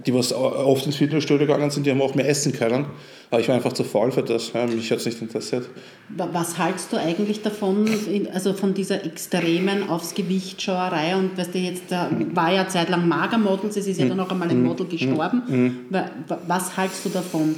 Die, 0.06 0.14
was 0.14 0.34
oft 0.34 0.86
ins 0.86 0.98
Fitnessstudio 0.98 1.48
gegangen 1.48 1.72
sind, 1.72 1.86
die 1.86 1.92
haben 1.92 2.02
auch 2.02 2.16
mehr 2.16 2.28
essen 2.28 2.52
können. 2.52 2.86
Aber 3.32 3.40
ich 3.40 3.48
war 3.48 3.56
einfach 3.56 3.74
zu 3.74 3.84
faul 3.84 4.12
für 4.12 4.24
das. 4.24 4.54
Mich 4.54 4.92
hat 4.92 5.00
es 5.00 5.06
nicht 5.06 5.22
interessiert. 5.22 5.70
Was 6.10 6.58
haltst 6.58 6.92
du 6.92 6.98
eigentlich 6.98 7.42
davon, 7.42 7.90
also 8.34 8.54
von 8.54 8.74
dieser 8.74 9.06
extremen 9.06 9.90
aufs 9.90 10.14
Gewicht 10.14 10.62
Schauerei? 10.62 11.16
Und 11.16 11.38
weißt 11.38 11.54
du, 11.54 11.60
jetzt 11.60 11.84
da 11.90 12.10
war 12.34 12.52
ja 12.52 12.68
zeitlang 12.68 13.08
Magermodels, 13.08 13.78
es 13.78 13.88
ist 13.88 14.00
ja 14.00 14.08
dann 14.08 14.20
auch 14.20 14.30
einmal 14.30 14.50
ein 14.50 14.60
mhm. 14.60 14.68
Model 14.68 14.86
gestorben. 14.88 15.44
Mhm. 15.48 15.78
Was 16.48 16.76
haltst 16.76 17.06
du 17.06 17.10
davon? 17.10 17.56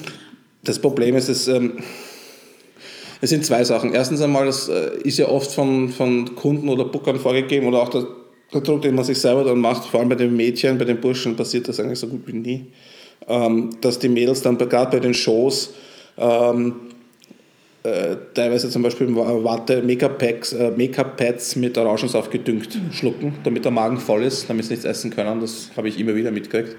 Das 0.64 0.80
Problem 0.80 1.16
ist, 1.16 1.30
es, 1.30 1.48
ähm, 1.48 1.74
es 3.22 3.30
sind 3.30 3.46
zwei 3.46 3.64
Sachen. 3.64 3.94
Erstens 3.94 4.22
einmal, 4.22 4.46
das 4.46 4.70
äh, 4.70 4.98
ist 5.04 5.18
ja 5.18 5.28
oft 5.28 5.52
von, 5.52 5.90
von 5.90 6.36
Kunden 6.36 6.70
oder 6.70 6.86
Bookern 6.86 7.20
vorgegeben 7.20 7.68
oder 7.68 7.82
auch 7.82 7.90
der, 7.90 8.06
der 8.54 8.62
Druck, 8.62 8.82
den 8.82 8.96
man 8.96 9.06
sich 9.06 9.20
selber 9.20 9.44
dann 9.44 9.60
macht, 9.60 9.86
vor 9.86 10.00
allem 10.00 10.10
bei 10.10 10.16
den 10.16 10.36
Mädchen, 10.36 10.78
bei 10.78 10.86
den 10.86 11.02
Burschen 11.02 11.36
passiert 11.36 11.68
das 11.68 11.80
eigentlich 11.80 12.00
so 12.00 12.08
gut 12.08 12.22
wie 12.26 12.34
nie 12.34 12.66
ähm, 13.28 13.70
dass 13.82 14.00
die 14.00 14.10
Mädels 14.10 14.42
dann 14.42 14.58
gerade 14.58 14.92
bei 14.92 15.00
den 15.00 15.14
Shows 15.14 15.74
ähm, 16.18 16.76
äh, 17.84 18.16
teilweise 18.34 18.70
zum 18.70 18.84
Beispiel 18.84 19.14
Watte 19.16 19.82
Make-up-Pads 19.82 20.54
äh, 20.54 20.72
Make 20.72 21.06
mit 21.56 21.78
Orangensaft 21.78 22.32
gedüngt 22.32 22.78
schlucken, 22.92 23.36
damit 23.44 23.66
der 23.66 23.72
Magen 23.72 23.98
voll 23.98 24.24
ist, 24.24 24.50
damit 24.50 24.66
sie 24.66 24.74
nichts 24.74 24.86
essen 24.86 25.12
können. 25.12 25.40
Das 25.42 25.72
habe 25.76 25.88
ich 25.88 26.00
immer 26.00 26.16
wieder 26.16 26.32
mitgekriegt. 26.32 26.76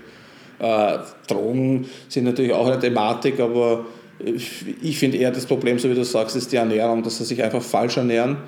Äh, 0.58 0.98
Drogen 1.28 1.86
sind 2.08 2.24
natürlich 2.24 2.52
auch 2.52 2.66
eine 2.66 2.78
Thematik, 2.78 3.40
aber 3.40 3.84
ich 4.82 4.98
finde 4.98 5.18
eher 5.18 5.30
das 5.30 5.46
Problem, 5.46 5.78
so 5.78 5.88
wie 5.88 5.94
du 5.94 6.04
sagst, 6.04 6.34
ist 6.34 6.50
die 6.50 6.56
Ernährung, 6.56 7.04
dass 7.04 7.18
sie 7.18 7.24
sich 7.24 7.40
einfach 7.44 7.62
falsch 7.62 7.98
ernähren 7.98 8.38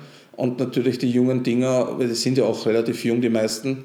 und 0.41 0.57
natürlich 0.57 0.97
die 0.97 1.11
jungen 1.11 1.43
Dinger, 1.43 1.99
weil 1.99 2.07
die 2.07 2.15
sind 2.15 2.35
ja 2.35 2.45
auch 2.45 2.65
relativ 2.65 3.05
jung, 3.05 3.21
die 3.21 3.29
meisten, 3.29 3.83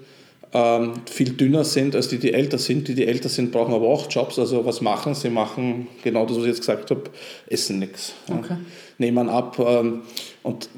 ähm, 0.55 0.95
viel 1.05 1.35
dünner 1.35 1.65
sind 1.65 1.95
als 1.95 2.09
die, 2.09 2.17
die 2.17 2.33
älter 2.33 2.57
sind. 2.57 2.89
Die, 2.89 2.95
die 2.95 3.07
älter 3.07 3.29
sind, 3.29 3.53
brauchen 3.53 3.75
aber 3.75 3.87
auch 3.89 4.11
Jobs. 4.11 4.39
Also 4.39 4.65
was 4.65 4.81
machen 4.81 5.15
sie? 5.15 5.29
machen 5.29 5.87
genau 6.03 6.25
das, 6.25 6.39
was 6.39 6.45
ich 6.45 6.49
jetzt 6.49 6.61
gesagt 6.61 6.91
habe, 6.91 7.03
essen 7.49 7.79
nichts. 7.79 8.15
Okay. 8.27 8.55
Ja. 8.55 8.59
Nehmen 8.97 9.29
ab. 9.29 9.59
Ähm, 9.59 10.01
und 10.45 10.71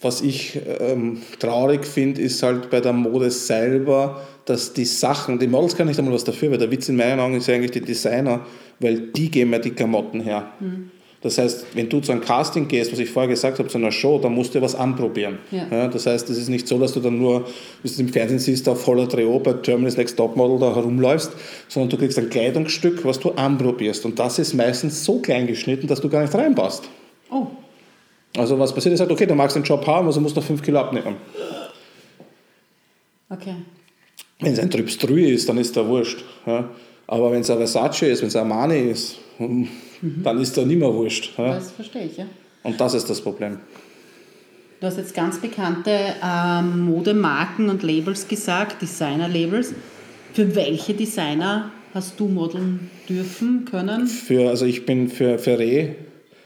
was 0.00 0.20
ich 0.20 0.60
ähm, 0.78 1.22
traurig 1.40 1.84
finde, 1.86 2.20
ist 2.20 2.44
halt 2.44 2.70
bei 2.70 2.80
der 2.80 2.92
Mode 2.92 3.32
selber, 3.32 4.22
dass 4.44 4.74
die 4.74 4.84
Sachen, 4.84 5.40
die 5.40 5.48
Models 5.48 5.74
können 5.74 5.88
nicht 5.88 5.98
einmal 5.98 6.14
was 6.14 6.22
dafür, 6.22 6.52
weil 6.52 6.58
der 6.58 6.70
Witz 6.70 6.88
in 6.88 6.94
meinen 6.94 7.18
Augen 7.18 7.34
ist 7.34 7.50
eigentlich 7.50 7.72
die 7.72 7.80
Designer, 7.80 8.46
weil 8.78 9.08
die 9.08 9.28
geben 9.28 9.52
ja 9.52 9.58
die 9.58 9.70
Klamotten 9.70 10.20
her. 10.20 10.52
Mhm. 10.60 10.92
Das 11.22 11.38
heißt, 11.38 11.66
wenn 11.74 11.88
du 11.88 12.00
zu 12.00 12.12
einem 12.12 12.20
Casting 12.20 12.68
gehst, 12.68 12.92
was 12.92 12.98
ich 12.98 13.10
vorher 13.10 13.28
gesagt 13.28 13.58
habe, 13.58 13.68
zu 13.68 13.78
einer 13.78 13.90
Show, 13.90 14.18
dann 14.18 14.34
musst 14.34 14.54
du 14.54 14.60
was 14.60 14.74
anprobieren. 14.74 15.38
Ja. 15.50 15.66
Ja, 15.70 15.88
das 15.88 16.06
heißt, 16.06 16.28
es 16.30 16.38
ist 16.38 16.48
nicht 16.48 16.68
so, 16.68 16.78
dass 16.78 16.92
du 16.92 17.00
dann 17.00 17.18
nur, 17.18 17.46
wie 17.82 17.88
du 17.88 17.94
es 17.94 17.98
im 17.98 18.10
Fernsehen 18.10 18.38
siehst, 18.38 18.68
auf 18.68 18.82
voller 18.82 19.06
Dreh 19.06 19.26
bei 19.38 19.54
Germany's 19.54 19.96
Next 19.96 20.16
Topmodel 20.16 20.58
da 20.58 20.74
herumläufst, 20.74 21.32
sondern 21.68 21.90
du 21.90 21.96
kriegst 21.96 22.18
ein 22.18 22.30
Kleidungsstück, 22.30 23.04
was 23.04 23.18
du 23.18 23.30
anprobierst. 23.30 24.04
Und 24.04 24.18
das 24.18 24.38
ist 24.38 24.54
meistens 24.54 25.04
so 25.04 25.18
klein 25.20 25.46
geschnitten, 25.46 25.86
dass 25.86 26.00
du 26.00 26.08
gar 26.08 26.22
nicht 26.22 26.34
reinpasst. 26.34 26.84
Oh. 27.30 27.46
Also 28.36 28.58
was 28.58 28.74
passiert, 28.74 28.94
ist 28.94 29.00
halt, 29.00 29.10
okay, 29.10 29.26
du 29.26 29.34
magst 29.34 29.56
den 29.56 29.62
Job 29.62 29.86
haben, 29.86 30.06
also 30.06 30.20
musst 30.20 30.36
du 30.36 30.40
noch 30.40 30.46
5 30.46 30.62
Kilo 30.62 30.78
abnehmen. 30.78 31.16
Okay. 33.30 33.54
Wenn 34.38 34.52
es 34.52 34.58
ein 34.58 34.70
Trübstrü 34.70 35.30
ist, 35.30 35.48
dann 35.48 35.58
ist 35.58 35.74
der 35.74 35.88
wurscht. 35.88 36.22
Ja. 36.46 36.68
Aber 37.06 37.32
wenn 37.32 37.40
es 37.40 37.50
ein 37.50 37.56
Versace 37.56 38.02
ist, 38.02 38.20
wenn 38.20 38.28
es 38.28 38.36
ein 38.36 38.50
Armani 38.50 38.78
ist, 38.78 39.16
hm, 39.38 39.68
mhm. 40.00 40.22
dann 40.22 40.40
ist 40.40 40.56
da 40.56 40.64
nicht 40.64 40.78
mehr 40.78 40.92
wurscht. 40.92 41.36
Ja? 41.38 41.54
Das 41.54 41.72
verstehe 41.72 42.04
ich, 42.04 42.16
ja. 42.16 42.26
Und 42.62 42.80
das 42.80 42.94
ist 42.94 43.08
das 43.08 43.20
Problem. 43.20 43.58
Du 44.80 44.86
hast 44.86 44.98
jetzt 44.98 45.14
ganz 45.14 45.38
bekannte 45.38 45.90
ähm, 46.22 46.80
Modemarken 46.80 47.70
und 47.70 47.82
Labels 47.82 48.28
gesagt, 48.28 48.82
Designer-Labels. 48.82 49.72
Für 50.34 50.54
welche 50.54 50.92
Designer 50.92 51.70
hast 51.94 52.20
du 52.20 52.26
modeln 52.26 52.90
dürfen, 53.08 53.64
können? 53.64 54.06
Für, 54.06 54.50
also 54.50 54.66
ich 54.66 54.84
bin 54.84 55.08
für 55.08 55.38
Ferré, 55.38 55.94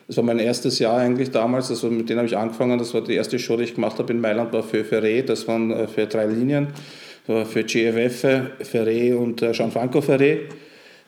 das 0.06 0.16
war 0.16 0.24
mein 0.24 0.38
erstes 0.38 0.78
Jahr 0.78 0.98
eigentlich 0.98 1.32
damals, 1.32 1.70
also 1.70 1.90
mit 1.90 2.08
denen 2.08 2.18
habe 2.18 2.28
ich 2.28 2.36
angefangen, 2.36 2.78
das 2.78 2.94
war 2.94 3.02
die 3.02 3.14
erste 3.14 3.38
Show, 3.38 3.56
die 3.56 3.64
ich 3.64 3.74
gemacht 3.74 3.98
habe 3.98 4.12
in 4.12 4.20
Mailand, 4.20 4.52
war 4.52 4.62
für 4.62 4.84
Ferré, 4.84 5.22
das 5.22 5.48
waren 5.48 5.72
äh, 5.72 5.88
für 5.88 6.06
drei 6.06 6.26
Linien, 6.26 6.68
für 7.26 7.64
GFF, 7.64 8.24
Ferré 8.62 9.14
und 9.14 9.42
äh, 9.42 9.52
Gianfranco 9.52 10.00
Ferré. 10.00 10.38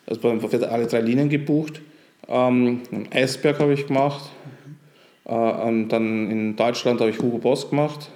Also 0.06 0.20
für 0.20 0.70
alle 0.70 0.86
drei 0.86 1.00
Linien 1.00 1.28
gebucht. 1.28 1.80
Ähm, 2.32 2.80
Eisberg 3.12 3.58
habe 3.60 3.74
ich 3.74 3.86
gemacht. 3.86 4.30
Äh, 5.26 5.86
dann 5.88 6.30
in 6.30 6.56
Deutschland 6.56 7.00
habe 7.00 7.10
ich 7.10 7.20
Hugo 7.20 7.36
Boss 7.36 7.68
gemacht. 7.68 8.08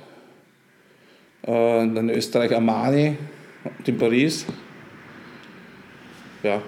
Äh, 1.43 1.53
dann 1.53 2.09
in 2.09 2.11
Österreich 2.11 2.55
Armani 2.55 3.19
und 3.79 3.87
in 3.87 3.99
Paris. 3.99 4.47
Ja. 6.43 6.63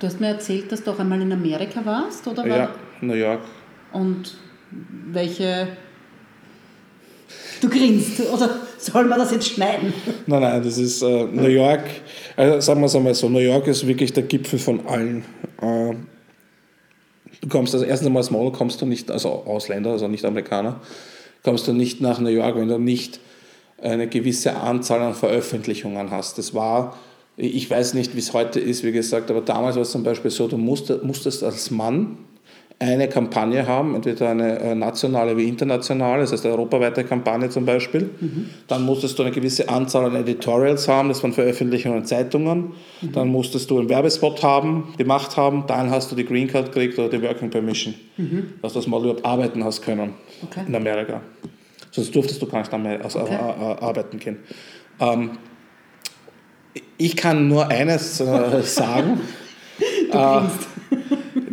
Du 0.00 0.06
hast 0.06 0.18
mir 0.18 0.28
erzählt, 0.28 0.72
dass 0.72 0.82
du 0.82 0.92
auch 0.92 0.98
einmal 0.98 1.20
in 1.20 1.30
Amerika 1.30 1.84
warst, 1.84 2.26
oder? 2.26 2.46
Ja, 2.46 2.70
New 3.02 3.14
York. 3.14 3.40
Und 3.92 4.36
welche. 5.12 5.68
Du 7.60 7.68
grinst, 7.68 8.20
oder 8.20 8.50
soll 8.78 9.04
man 9.04 9.18
das 9.18 9.30
jetzt 9.30 9.48
schneiden? 9.48 9.92
Nein, 10.26 10.40
nein, 10.40 10.62
das 10.62 10.78
ist 10.78 11.02
äh, 11.02 11.24
New 11.24 11.48
York. 11.48 11.84
Also 12.36 12.60
sagen 12.60 12.80
wir 12.80 12.86
es 12.86 12.96
einmal 12.96 13.14
so: 13.14 13.28
New 13.28 13.38
York 13.38 13.66
ist 13.66 13.86
wirklich 13.86 14.12
der 14.12 14.24
Gipfel 14.24 14.58
von 14.58 14.86
allen. 14.86 15.24
Äh, 15.60 15.94
Du 17.40 17.48
kommst 17.48 17.74
also 17.74 17.86
erstens 17.86 18.06
einmal 18.06 18.22
als 18.22 18.30
Model 18.30 18.52
kommst 18.52 18.80
du 18.80 18.86
nicht, 18.86 19.10
also 19.10 19.28
Ausländer, 19.28 19.90
also 19.90 20.08
nicht 20.08 20.24
Amerikaner, 20.24 20.80
kommst 21.42 21.68
du 21.68 21.72
nicht 21.72 22.00
nach 22.00 22.20
New 22.20 22.28
York, 22.28 22.56
wenn 22.56 22.68
du 22.68 22.78
nicht 22.78 23.20
eine 23.82 24.08
gewisse 24.08 24.56
Anzahl 24.56 25.00
an 25.02 25.14
Veröffentlichungen 25.14 26.10
hast. 26.10 26.38
Das 26.38 26.54
war, 26.54 26.96
ich 27.36 27.68
weiß 27.68 27.94
nicht, 27.94 28.14
wie 28.14 28.20
es 28.20 28.32
heute 28.32 28.60
ist, 28.60 28.84
wie 28.84 28.92
gesagt, 28.92 29.30
aber 29.30 29.40
damals 29.40 29.76
war 29.76 29.82
es 29.82 29.90
zum 29.90 30.02
Beispiel 30.02 30.30
so, 30.30 30.48
du 30.48 30.56
musstest, 30.56 31.02
musstest 31.02 31.42
als 31.44 31.70
Mann 31.70 32.18
eine 32.84 33.08
Kampagne 33.08 33.66
haben, 33.66 33.94
entweder 33.94 34.28
eine 34.28 34.58
äh, 34.60 34.74
nationale 34.74 35.36
wie 35.36 35.48
internationale, 35.48 36.20
das 36.22 36.32
heißt 36.32 36.44
eine 36.44 36.54
europaweite 36.54 37.04
Kampagne 37.04 37.48
zum 37.48 37.64
Beispiel. 37.64 38.10
Mhm. 38.20 38.50
Dann 38.68 38.84
musstest 38.84 39.18
du 39.18 39.22
eine 39.22 39.32
gewisse 39.32 39.68
Anzahl 39.68 40.04
an 40.04 40.14
Editorials 40.14 40.86
haben, 40.86 41.08
das 41.08 41.22
waren 41.22 41.32
Veröffentlichungen 41.32 41.98
in 41.98 42.04
Zeitungen. 42.04 42.72
Mhm. 43.00 43.12
Dann 43.12 43.28
musstest 43.28 43.70
du 43.70 43.78
einen 43.78 43.88
Werbespot 43.88 44.42
haben, 44.42 44.94
gemacht 44.98 45.36
haben, 45.36 45.64
dann 45.66 45.90
hast 45.90 46.12
du 46.12 46.16
die 46.16 46.24
Green 46.24 46.46
Card 46.46 46.72
gekriegt 46.72 46.98
oder 46.98 47.08
die 47.08 47.22
Working 47.22 47.50
Permission, 47.50 47.94
mhm. 48.16 48.54
dass 48.62 48.74
du 48.74 48.78
das 48.80 48.86
Mal 48.86 49.00
überhaupt 49.00 49.24
arbeiten 49.24 49.64
hast 49.64 49.82
können 49.82 50.14
okay. 50.42 50.60
in 50.66 50.74
Amerika. 50.74 51.20
Sonst 51.90 52.14
durftest 52.14 52.42
du 52.42 52.46
gar 52.46 52.58
nicht 52.60 53.04
also 53.04 53.20
okay. 53.20 53.34
arbeiten 53.34 54.18
gehen. 54.18 54.38
Ähm, 55.00 55.30
ich 56.98 57.16
kann 57.16 57.48
nur 57.48 57.68
eines 57.68 58.20
äh, 58.20 58.62
sagen. 58.62 59.20
du 60.10 60.18
äh, 60.18 60.42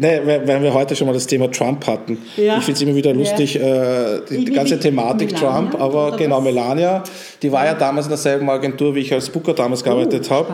Nee, 0.01 0.19
weil 0.25 0.63
wir 0.63 0.73
heute 0.73 0.95
schon 0.95 1.05
mal 1.05 1.13
das 1.13 1.27
Thema 1.27 1.51
Trump 1.51 1.85
hatten. 1.85 2.17
Ja. 2.35 2.57
Ich 2.57 2.63
finde 2.63 2.77
es 2.77 2.81
immer 2.81 2.95
wieder 2.95 3.13
lustig, 3.13 3.53
ja. 3.53 4.15
äh, 4.15 4.21
die, 4.27 4.45
die, 4.45 4.51
ganze 4.51 4.79
Thematik 4.79 5.31
Melania, 5.31 5.51
Trump, 5.51 5.79
aber 5.79 6.17
genau, 6.17 6.37
was? 6.37 6.43
Melania, 6.43 7.03
die 7.43 7.51
war 7.51 7.67
ja 7.67 7.75
damals 7.75 8.07
in 8.07 8.09
derselben 8.09 8.49
Agentur, 8.49 8.95
wie 8.95 9.01
ich 9.01 9.13
als 9.13 9.29
Booker 9.29 9.53
damals 9.53 9.83
gearbeitet 9.83 10.25
oh, 10.31 10.33
habe. 10.33 10.53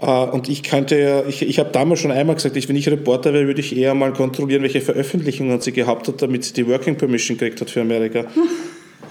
Äh, 0.00 0.34
und 0.34 0.50
ich 0.50 0.62
könnte 0.62 1.00
ja, 1.00 1.22
ich, 1.26 1.40
ich 1.40 1.58
habe 1.58 1.70
damals 1.72 2.00
schon 2.00 2.10
einmal 2.10 2.36
gesagt, 2.36 2.58
ich, 2.58 2.68
wenn 2.68 2.76
ich 2.76 2.86
Reporter 2.86 3.32
wäre, 3.32 3.46
würde 3.46 3.60
ich 3.60 3.74
eher 3.74 3.94
mal 3.94 4.12
kontrollieren, 4.12 4.60
welche 4.60 4.82
Veröffentlichungen 4.82 5.62
sie 5.62 5.72
gehabt 5.72 6.06
hat, 6.08 6.20
damit 6.20 6.44
sie 6.44 6.52
die 6.52 6.68
Working 6.68 6.96
Permission 6.96 7.38
gekriegt 7.38 7.62
hat 7.62 7.70
für 7.70 7.80
Amerika. 7.80 8.26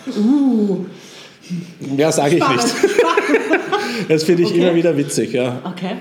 Uh. 0.05 0.83
Ja, 1.95 2.11
sage 2.11 2.35
ich 2.35 2.45
nicht. 2.45 2.75
das 4.09 4.25
finde 4.25 4.43
ich 4.43 4.49
okay. 4.49 4.59
immer 4.59 4.75
wieder 4.75 4.97
witzig, 4.97 5.31
ja. 5.31 5.61
Okay. 5.63 5.95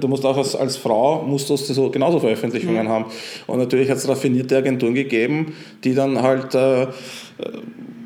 Du 0.00 0.08
musst 0.08 0.24
auch 0.24 0.36
als, 0.36 0.56
als 0.56 0.76
Frau 0.76 1.22
musst 1.22 1.50
du 1.50 1.56
so, 1.56 1.90
genauso 1.90 2.18
Veröffentlichungen 2.18 2.86
mhm. 2.86 2.90
haben. 2.90 3.04
Und 3.46 3.58
natürlich 3.58 3.90
hat 3.90 3.98
es 3.98 4.08
raffinierte 4.08 4.56
Agenturen 4.56 4.94
gegeben, 4.94 5.54
die 5.84 5.94
dann 5.94 6.20
halt 6.22 6.54
äh, 6.54 6.86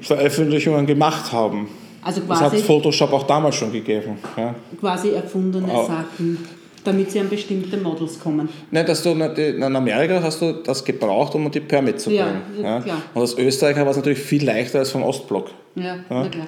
Veröffentlichungen 0.00 0.86
gemacht 0.86 1.32
haben. 1.32 1.68
Also 2.02 2.20
quasi, 2.20 2.44
das 2.44 2.52
hat 2.52 2.60
Photoshop 2.60 3.12
auch 3.12 3.24
damals 3.24 3.56
schon 3.56 3.72
gegeben. 3.72 4.18
Ja. 4.36 4.54
Quasi 4.78 5.10
erfundene 5.10 5.68
oh. 5.72 5.86
Sachen, 5.86 6.38
damit 6.84 7.10
sie 7.10 7.20
an 7.20 7.28
bestimmte 7.28 7.76
Models 7.76 8.20
kommen. 8.20 8.48
Nein, 8.70 8.86
dass 8.86 9.02
du 9.02 9.10
in 9.10 9.62
Amerika 9.62 10.22
hast 10.22 10.40
du 10.40 10.52
das 10.52 10.84
gebraucht, 10.84 11.34
um 11.34 11.50
die 11.50 11.60
Permit 11.60 12.00
zu 12.00 12.10
bringen. 12.10 12.42
Ja, 12.62 12.78
ja. 12.84 13.02
Und 13.12 13.22
als 13.22 13.36
Österreicher 13.36 13.82
war 13.82 13.90
es 13.90 13.96
natürlich 13.96 14.20
viel 14.20 14.44
leichter 14.44 14.78
als 14.80 14.90
vom 14.90 15.02
Ostblock. 15.02 15.50
Ja, 15.74 15.84
ja. 15.84 16.02
na 16.08 16.28
klar. 16.28 16.46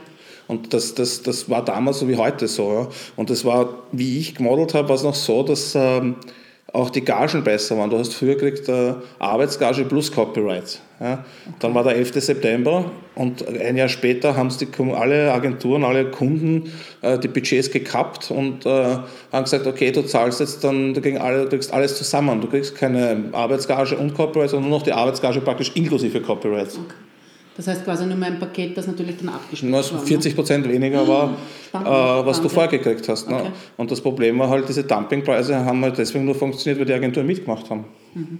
Und 0.48 0.72
das, 0.72 0.94
das, 0.94 1.22
das 1.22 1.48
war 1.48 1.64
damals 1.64 2.00
so 2.00 2.08
wie 2.08 2.16
heute 2.16 2.48
so. 2.48 2.72
Ja. 2.72 2.88
Und 3.16 3.30
das 3.30 3.44
war, 3.44 3.68
wie 3.92 4.18
ich 4.18 4.34
gemodelt 4.34 4.74
habe, 4.74 4.88
war 4.88 4.96
es 4.96 5.02
noch 5.02 5.14
so, 5.14 5.42
dass 5.42 5.74
ähm, 5.74 6.16
auch 6.72 6.90
die 6.90 7.04
Gagen 7.04 7.44
besser 7.44 7.76
waren. 7.78 7.90
Du 7.90 7.98
hast 7.98 8.14
früher 8.14 8.34
gekriegt 8.34 8.68
äh, 8.68 8.94
Arbeitsgage 9.18 9.84
plus 9.84 10.10
Copyright. 10.10 10.80
Ja. 11.00 11.24
Dann 11.60 11.74
war 11.74 11.84
der 11.84 11.96
11. 11.96 12.14
September 12.14 12.90
und 13.14 13.46
ein 13.46 13.76
Jahr 13.76 13.88
später 13.88 14.36
haben 14.36 14.50
die, 14.58 14.66
alle 14.94 15.32
Agenturen, 15.32 15.84
alle 15.84 16.10
Kunden 16.10 16.72
äh, 17.02 17.18
die 17.18 17.28
Budgets 17.28 17.70
gekappt 17.70 18.30
und 18.30 18.66
äh, 18.66 18.96
haben 19.32 19.44
gesagt, 19.44 19.66
okay, 19.66 19.92
du 19.92 20.02
zahlst 20.02 20.40
jetzt 20.40 20.64
dann 20.64 20.94
dagegen 20.94 21.18
alle, 21.18 21.44
du 21.44 21.50
kriegst 21.50 21.72
alles 21.72 21.96
zusammen. 21.96 22.40
Du 22.40 22.48
kriegst 22.48 22.74
keine 22.74 23.24
Arbeitsgage 23.32 23.96
und 23.96 24.14
Copyright, 24.14 24.50
sondern 24.50 24.70
nur 24.70 24.78
noch 24.78 24.84
die 24.84 24.92
Arbeitsgage 24.92 25.40
praktisch 25.40 25.72
inklusive 25.74 26.20
Copyrights. 26.20 26.76
Okay. 26.76 27.07
Das 27.58 27.66
heißt 27.66 27.84
quasi 27.84 28.06
nur 28.06 28.24
ein 28.24 28.38
Paket, 28.38 28.76
das 28.76 28.86
natürlich 28.86 29.16
dann 29.16 29.30
abgeschlossen 29.30 29.72
was 29.72 29.92
war. 29.92 30.00
40 30.00 30.36
Prozent 30.36 30.64
ne? 30.64 30.72
weniger 30.72 31.06
war, 31.08 31.36
äh, 31.74 32.24
was 32.24 32.40
du 32.40 32.48
vorgekriegt 32.48 33.08
hast. 33.08 33.28
Ne? 33.28 33.34
Okay. 33.34 33.50
Und 33.76 33.90
das 33.90 34.00
Problem 34.00 34.38
war 34.38 34.48
halt, 34.48 34.68
diese 34.68 34.84
Dumpingpreise 34.84 35.56
haben 35.64 35.82
halt 35.82 35.98
deswegen 35.98 36.24
nur 36.24 36.36
funktioniert, 36.36 36.78
weil 36.78 36.86
die 36.86 36.92
Agenturen 36.92 37.26
mitgemacht 37.26 37.68
haben. 37.68 37.84
Mhm. 38.14 38.38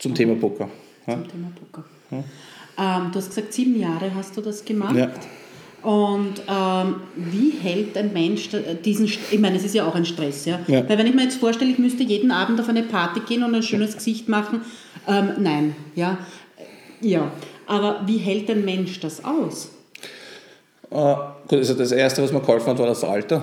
Zum. 0.00 0.16
Thema 0.16 0.34
Poker. 0.34 0.68
Ja? 1.06 1.14
Zum 1.14 1.28
Thema 1.28 1.52
Poker. 1.60 1.84
Ja. 2.10 2.96
Ähm, 2.96 3.12
du 3.12 3.18
hast 3.20 3.28
gesagt, 3.28 3.52
sieben 3.52 3.78
Jahre 3.78 4.12
hast 4.12 4.36
du 4.36 4.40
das 4.40 4.64
gemacht. 4.64 4.96
Ja. 4.96 5.12
Und 5.82 6.42
ähm, 6.48 6.96
wie 7.14 7.52
hält 7.62 7.96
ein 7.96 8.12
Mensch 8.12 8.48
diesen, 8.84 9.06
ich 9.06 9.38
meine, 9.38 9.58
es 9.58 9.64
ist 9.64 9.76
ja 9.76 9.86
auch 9.86 9.94
ein 9.94 10.06
Stress, 10.06 10.44
ja? 10.44 10.58
ja? 10.66 10.88
Weil 10.88 10.98
wenn 10.98 11.06
ich 11.06 11.14
mir 11.14 11.22
jetzt 11.22 11.36
vorstelle, 11.36 11.70
ich 11.70 11.78
müsste 11.78 12.02
jeden 12.02 12.32
Abend 12.32 12.58
auf 12.58 12.68
eine 12.68 12.82
Party 12.82 13.20
gehen 13.20 13.44
und 13.44 13.54
ein 13.54 13.62
schönes 13.62 13.94
Gesicht 13.94 14.28
machen, 14.28 14.62
ähm, 15.06 15.34
nein, 15.38 15.76
ja. 15.94 16.18
Ja, 17.00 17.30
aber 17.66 18.02
wie 18.06 18.18
hält 18.18 18.50
ein 18.50 18.64
Mensch 18.64 19.00
das 19.00 19.24
aus? 19.24 19.70
Uh, 20.90 21.16
gut, 21.48 21.58
also 21.58 21.74
das 21.74 21.92
Erste, 21.92 22.22
was 22.22 22.32
mir 22.32 22.40
geholfen 22.40 22.68
hat, 22.68 22.78
war 22.78 22.86
das 22.86 23.02
Alter. 23.02 23.42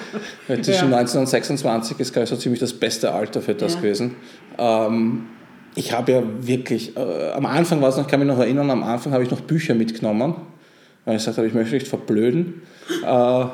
Weil 0.48 0.62
zwischen 0.62 0.90
ja. 0.90 0.98
19 0.98 1.20
und 1.20 1.26
26 1.26 1.98
ist, 1.98 2.12
glaube 2.12 2.24
ich, 2.24 2.30
so 2.30 2.36
ziemlich 2.36 2.60
das 2.60 2.72
beste 2.72 3.12
Alter 3.12 3.42
für 3.42 3.54
das 3.54 3.74
ja. 3.74 3.80
gewesen. 3.80 4.16
Ähm, 4.58 5.26
ich 5.74 5.92
habe 5.92 6.12
ja 6.12 6.22
wirklich, 6.40 6.96
äh, 6.96 7.30
am 7.32 7.46
Anfang 7.46 7.80
war 7.80 7.88
es 7.88 7.96
noch, 7.96 8.04
ich 8.04 8.10
kann 8.10 8.20
mich 8.20 8.28
noch 8.28 8.38
erinnern, 8.38 8.70
am 8.70 8.82
Anfang 8.82 9.12
habe 9.12 9.24
ich 9.24 9.30
noch 9.30 9.40
Bücher 9.40 9.74
mitgenommen, 9.74 10.36
weil 11.04 11.16
ich 11.16 11.22
gesagt 11.22 11.38
habe, 11.38 11.46
ich 11.46 11.54
möchte 11.54 11.74
nicht 11.74 11.88
verblöden. 11.88 12.62
Äh, 13.04 13.44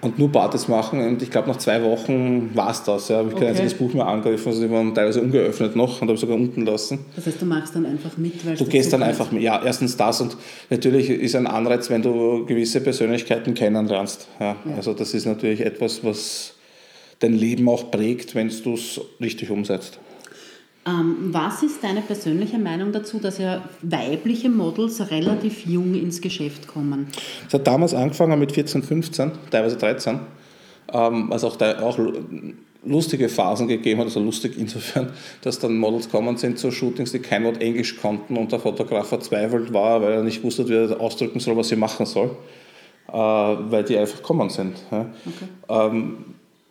und 0.00 0.18
nur 0.18 0.32
Partys 0.32 0.68
machen. 0.68 1.00
Und 1.00 1.22
ich 1.22 1.30
glaube, 1.30 1.48
nach 1.48 1.58
zwei 1.58 1.82
Wochen 1.82 2.50
war 2.54 2.70
es 2.70 2.82
das. 2.82 3.08
Ja. 3.08 3.18
Habe 3.18 3.28
ich 3.28 3.34
okay. 3.34 3.44
kein 3.44 3.50
einziges 3.50 3.74
Buch 3.74 3.92
mehr 3.92 4.06
angegriffen, 4.06 4.48
also 4.48 4.62
die 4.62 4.70
waren 4.70 4.94
teilweise 4.94 5.20
ungeöffnet 5.20 5.76
noch 5.76 6.00
und 6.00 6.08
habe 6.08 6.18
sogar 6.18 6.36
unten 6.36 6.64
lassen. 6.64 7.00
Das 7.16 7.26
heißt, 7.26 7.40
du 7.40 7.46
machst 7.46 7.74
dann 7.74 7.86
einfach 7.86 8.16
mit, 8.16 8.44
weil 8.46 8.56
Du 8.56 8.64
gehst 8.64 8.92
dann 8.92 9.02
einfach 9.02 9.30
mit. 9.30 9.42
Ja, 9.42 9.60
erstens 9.64 9.96
das 9.96 10.20
und 10.20 10.36
natürlich 10.70 11.10
ist 11.10 11.36
ein 11.36 11.46
Anreiz, 11.46 11.90
wenn 11.90 12.02
du 12.02 12.44
gewisse 12.46 12.80
Persönlichkeiten 12.80 13.54
kennenlernst. 13.54 14.28
Ja. 14.38 14.56
ja. 14.64 14.76
Also 14.76 14.94
das 14.94 15.14
ist 15.14 15.26
natürlich 15.26 15.60
etwas, 15.60 16.02
was 16.04 16.54
dein 17.18 17.34
Leben 17.34 17.68
auch 17.68 17.90
prägt, 17.90 18.34
wenn 18.34 18.50
du 18.64 18.74
es 18.74 19.00
richtig 19.20 19.50
umsetzt. 19.50 19.98
Ähm, 20.86 21.28
was 21.32 21.62
ist 21.62 21.84
deine 21.84 22.00
persönliche 22.00 22.58
Meinung 22.58 22.90
dazu, 22.92 23.18
dass 23.18 23.36
ja 23.36 23.62
weibliche 23.82 24.48
Models 24.48 25.10
relativ 25.10 25.66
jung 25.66 25.94
ins 25.94 26.22
Geschäft 26.22 26.66
kommen? 26.66 27.08
Es 27.46 27.52
hat 27.52 27.66
damals 27.66 27.92
angefangen 27.92 28.38
mit 28.38 28.52
14, 28.52 28.82
15, 28.82 29.32
teilweise 29.50 29.76
13, 29.76 30.20
ähm, 30.92 31.26
was 31.28 31.44
auch, 31.44 31.56
da, 31.56 31.80
auch 31.80 31.98
lustige 32.82 33.28
Phasen 33.28 33.68
gegeben 33.68 34.00
hat, 34.00 34.06
also 34.06 34.20
lustig 34.20 34.54
insofern, 34.56 35.12
dass 35.42 35.58
dann 35.58 35.76
Models 35.76 36.08
kommen 36.08 36.38
sind 36.38 36.58
zu 36.58 36.70
Shootings, 36.70 37.12
die 37.12 37.18
kein 37.18 37.44
Wort 37.44 37.60
Englisch 37.60 38.00
konnten 38.00 38.38
und 38.38 38.50
der 38.50 38.58
Fotograf 38.58 39.08
verzweifelt 39.08 39.74
war, 39.74 40.00
weil 40.00 40.12
er 40.12 40.22
nicht 40.22 40.42
wusste, 40.42 40.66
wie 40.66 40.76
er 40.76 40.98
ausdrücken 40.98 41.40
soll, 41.40 41.58
was 41.58 41.68
sie 41.68 41.76
machen 41.76 42.06
soll, 42.06 42.30
äh, 43.08 43.12
weil 43.12 43.84
die 43.84 43.98
einfach 43.98 44.22
kommen 44.22 44.48
sind. 44.48 44.76
Okay. 44.90 45.06
Ähm, 45.68 46.24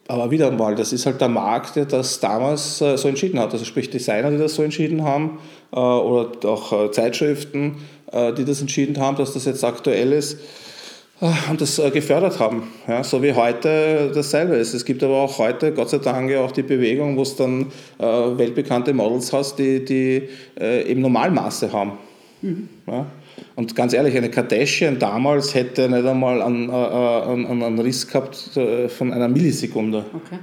aber 0.10 0.32
wieder 0.32 0.50
mal, 0.50 0.74
das 0.74 0.92
ist 0.92 1.06
halt 1.06 1.22
der 1.22 1.30
Markt, 1.30 1.76
der 1.76 1.86
das 1.86 2.20
damals 2.20 2.82
äh, 2.82 2.98
so 2.98 3.08
entschieden 3.08 3.40
hat. 3.40 3.54
Also 3.54 3.64
sprich 3.64 3.92
Designer, 3.92 4.32
die 4.32 4.40
das 4.40 4.56
so 4.56 4.64
entschieden 4.64 5.04
haben, 5.04 5.38
äh, 5.72 5.78
oder 5.78 6.50
auch 6.50 6.74
äh, 6.74 6.92
Zeitschriften, 6.92 7.78
die 8.12 8.44
das 8.44 8.60
entschieden 8.60 8.98
haben, 8.98 9.18
dass 9.18 9.34
das 9.34 9.46
jetzt 9.46 9.64
aktuell 9.64 10.14
ist 10.14 10.40
und 11.52 11.62
das 11.62 11.80
gefördert 11.94 12.40
haben. 12.40 12.64
Ja, 12.88 13.04
so 13.04 13.22
wie 13.22 13.34
heute 13.34 14.12
dasselbe 14.16 14.56
ist. 14.56 14.74
Es 14.74 14.84
gibt 14.84 15.04
aber 15.04 15.18
auch 15.18 15.38
heute, 15.38 15.72
Gott 15.74 15.92
sei 15.92 16.00
Dank, 16.00 16.36
auch 16.36 16.52
die 16.52 16.64
Bewegung, 16.64 17.18
wo 17.18 17.22
es 17.22 17.36
dann 17.36 17.68
weltbekannte 18.00 18.94
Models 18.94 19.32
hast, 19.32 19.60
die, 19.60 19.86
die 19.86 20.28
eben 20.60 21.02
Normalmaße 21.02 21.72
haben. 21.72 22.00
Mhm. 22.42 22.68
Ja. 22.88 23.06
Und 23.60 23.76
ganz 23.76 23.92
ehrlich, 23.92 24.16
eine 24.16 24.30
Kardashian 24.30 25.00
damals 25.00 25.54
hätte 25.54 25.90
nicht 25.90 26.06
einmal 26.06 26.42
einen, 26.42 26.70
einen, 26.70 27.62
einen 27.62 27.80
Riss 27.80 28.08
gehabt 28.08 28.56
äh, 28.56 28.88
von 28.88 29.12
einer 29.12 29.28
Millisekunde. 29.28 30.06
Okay. 30.14 30.40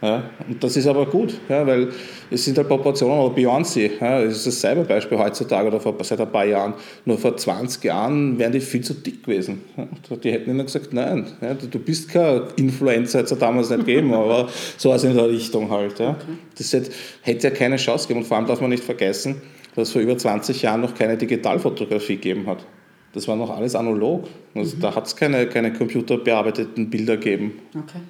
Ja, 0.00 0.30
und 0.48 0.64
das 0.64 0.74
ist 0.74 0.86
aber 0.86 1.04
gut, 1.04 1.38
ja, 1.50 1.66
weil 1.66 1.88
es 2.30 2.46
sind 2.46 2.56
halt 2.56 2.68
Proportionen, 2.68 3.18
oder 3.18 3.34
Beyoncé, 3.34 3.90
ja, 4.00 4.24
das 4.24 4.36
ist 4.38 4.46
dasselbe 4.46 4.84
Beispiel 4.84 5.18
heutzutage 5.18 5.68
oder 5.68 5.78
vor, 5.78 5.94
seit 6.00 6.22
ein 6.22 6.32
paar 6.32 6.46
Jahren. 6.46 6.72
Nur 7.04 7.18
vor 7.18 7.36
20 7.36 7.84
Jahren 7.84 8.38
wären 8.38 8.52
die 8.52 8.60
viel 8.60 8.80
zu 8.80 8.94
dick 8.94 9.24
gewesen. 9.24 9.60
Ja, 9.76 10.16
die 10.16 10.32
hätten 10.32 10.48
ihnen 10.48 10.64
gesagt, 10.64 10.94
nein, 10.94 11.26
ja, 11.42 11.52
du 11.52 11.78
bist 11.78 12.08
kein 12.08 12.44
Influencer, 12.56 13.18
hätte 13.18 13.34
es 13.34 13.40
damals 13.40 13.68
nicht 13.68 13.84
gegeben, 13.84 14.14
aber 14.14 14.48
so 14.78 14.88
was 14.88 15.04
in 15.04 15.14
der 15.14 15.28
Richtung 15.28 15.70
halt. 15.70 15.98
Ja. 15.98 16.12
Okay. 16.12 16.38
Das 16.56 16.72
hätte, 16.72 16.92
hätte 17.20 17.48
ja 17.48 17.52
keine 17.52 17.76
Chance 17.76 18.08
gegeben 18.08 18.20
und 18.20 18.26
vor 18.26 18.38
allem 18.38 18.46
darf 18.46 18.62
man 18.62 18.70
nicht 18.70 18.84
vergessen, 18.84 19.42
dass 19.78 19.88
es 19.88 19.92
vor 19.92 20.02
über 20.02 20.18
20 20.18 20.62
Jahren 20.62 20.80
noch 20.80 20.94
keine 20.94 21.16
Digitalfotografie 21.16 22.16
gegeben 22.16 22.46
hat. 22.46 22.66
Das 23.12 23.28
war 23.28 23.36
noch 23.36 23.50
alles 23.50 23.76
analog. 23.76 24.24
Also 24.54 24.76
mhm. 24.76 24.80
Da 24.80 24.94
hat 24.94 25.06
es 25.06 25.14
keine, 25.14 25.46
keine 25.46 25.72
computerbearbeiteten 25.72 26.90
Bilder 26.90 27.16
gegeben. 27.16 27.60
Okay. 27.74 28.00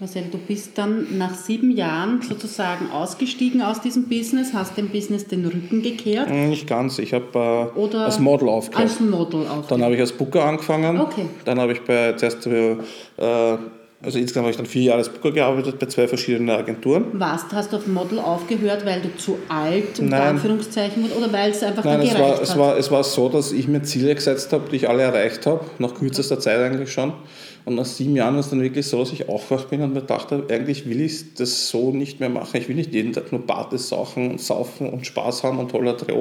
Marcel, 0.00 0.24
du 0.30 0.38
bist 0.38 0.76
dann 0.76 1.16
nach 1.16 1.34
sieben 1.34 1.70
Jahren 1.70 2.20
sozusagen 2.20 2.90
ausgestiegen 2.90 3.62
aus 3.62 3.80
diesem 3.80 4.08
Business, 4.08 4.52
hast 4.52 4.76
dem 4.76 4.88
Business 4.88 5.26
den 5.26 5.46
Rücken 5.46 5.82
gekehrt? 5.82 6.28
Hm, 6.28 6.50
nicht 6.50 6.66
ganz. 6.66 6.98
Ich 6.98 7.14
habe 7.14 7.72
äh, 7.74 7.96
als 7.96 8.18
Model 8.18 8.48
aufgehört. 8.48 8.90
Als 8.90 9.00
Model 9.00 9.42
aufgehört. 9.42 9.70
Dann 9.70 9.82
habe 9.82 9.94
ich 9.94 10.00
als 10.00 10.12
Booker 10.12 10.44
angefangen. 10.44 11.00
Okay. 11.00 11.26
Dann 11.44 11.60
habe 11.60 11.72
ich 11.72 11.80
bei, 11.82 12.12
zuerst 12.12 12.46
äh, 12.46 12.76
also 14.06 14.18
insgesamt 14.20 14.44
habe 14.44 14.52
ich 14.52 14.56
dann 14.56 14.66
vier 14.66 14.82
Jahre 14.82 14.98
als 14.98 15.08
Booker 15.08 15.32
gearbeitet 15.32 15.80
bei 15.80 15.86
zwei 15.86 16.06
verschiedenen 16.06 16.50
Agenturen. 16.50 17.06
Was? 17.14 17.44
Hast 17.52 17.72
du 17.72 17.76
auf 17.76 17.88
Model 17.88 18.20
aufgehört, 18.20 18.86
weil 18.86 19.00
du 19.00 19.14
zu 19.16 19.36
alt, 19.48 20.00
Nein. 20.00 20.22
Anführungszeichen, 20.22 21.10
oder 21.10 21.32
weil 21.32 21.50
es 21.50 21.60
einfach 21.64 21.84
Nein, 21.84 22.02
es 22.02 22.16
war, 22.16 22.36
hat? 22.36 22.42
es 22.42 22.56
war, 22.56 22.78
es 22.78 22.90
war 22.92 23.02
so, 23.02 23.28
dass 23.28 23.50
ich 23.50 23.66
mir 23.66 23.82
Ziele 23.82 24.14
gesetzt 24.14 24.52
habe, 24.52 24.70
die 24.70 24.76
ich 24.76 24.88
alle 24.88 25.02
erreicht 25.02 25.44
habe, 25.46 25.64
nach 25.80 25.92
kürzester 25.92 26.38
Zeit 26.38 26.60
eigentlich 26.60 26.92
schon. 26.92 27.14
Und 27.64 27.74
nach 27.74 27.84
sieben 27.84 28.14
Jahren 28.14 28.34
war 28.34 28.40
es 28.40 28.48
dann 28.48 28.62
wirklich 28.62 28.86
so, 28.86 29.00
dass 29.00 29.12
ich 29.12 29.28
aufgewacht 29.28 29.70
bin 29.70 29.82
und 29.82 29.92
mir 29.92 30.02
dachte, 30.02 30.44
eigentlich 30.48 30.88
will 30.88 31.00
ich 31.00 31.34
das 31.34 31.68
so 31.68 31.90
nicht 31.90 32.20
mehr 32.20 32.28
machen. 32.28 32.60
Ich 32.60 32.68
will 32.68 32.76
nicht 32.76 32.94
jeden 32.94 33.12
Tag 33.12 33.32
nur 33.32 33.44
Partys 33.44 33.88
saufen 33.88 34.30
und 34.30 34.40
saufen 34.40 34.88
und 34.88 35.04
Spaß 35.04 35.42
haben 35.42 35.58
und 35.58 35.72
toller 35.72 35.94
Dreh. 35.94 36.12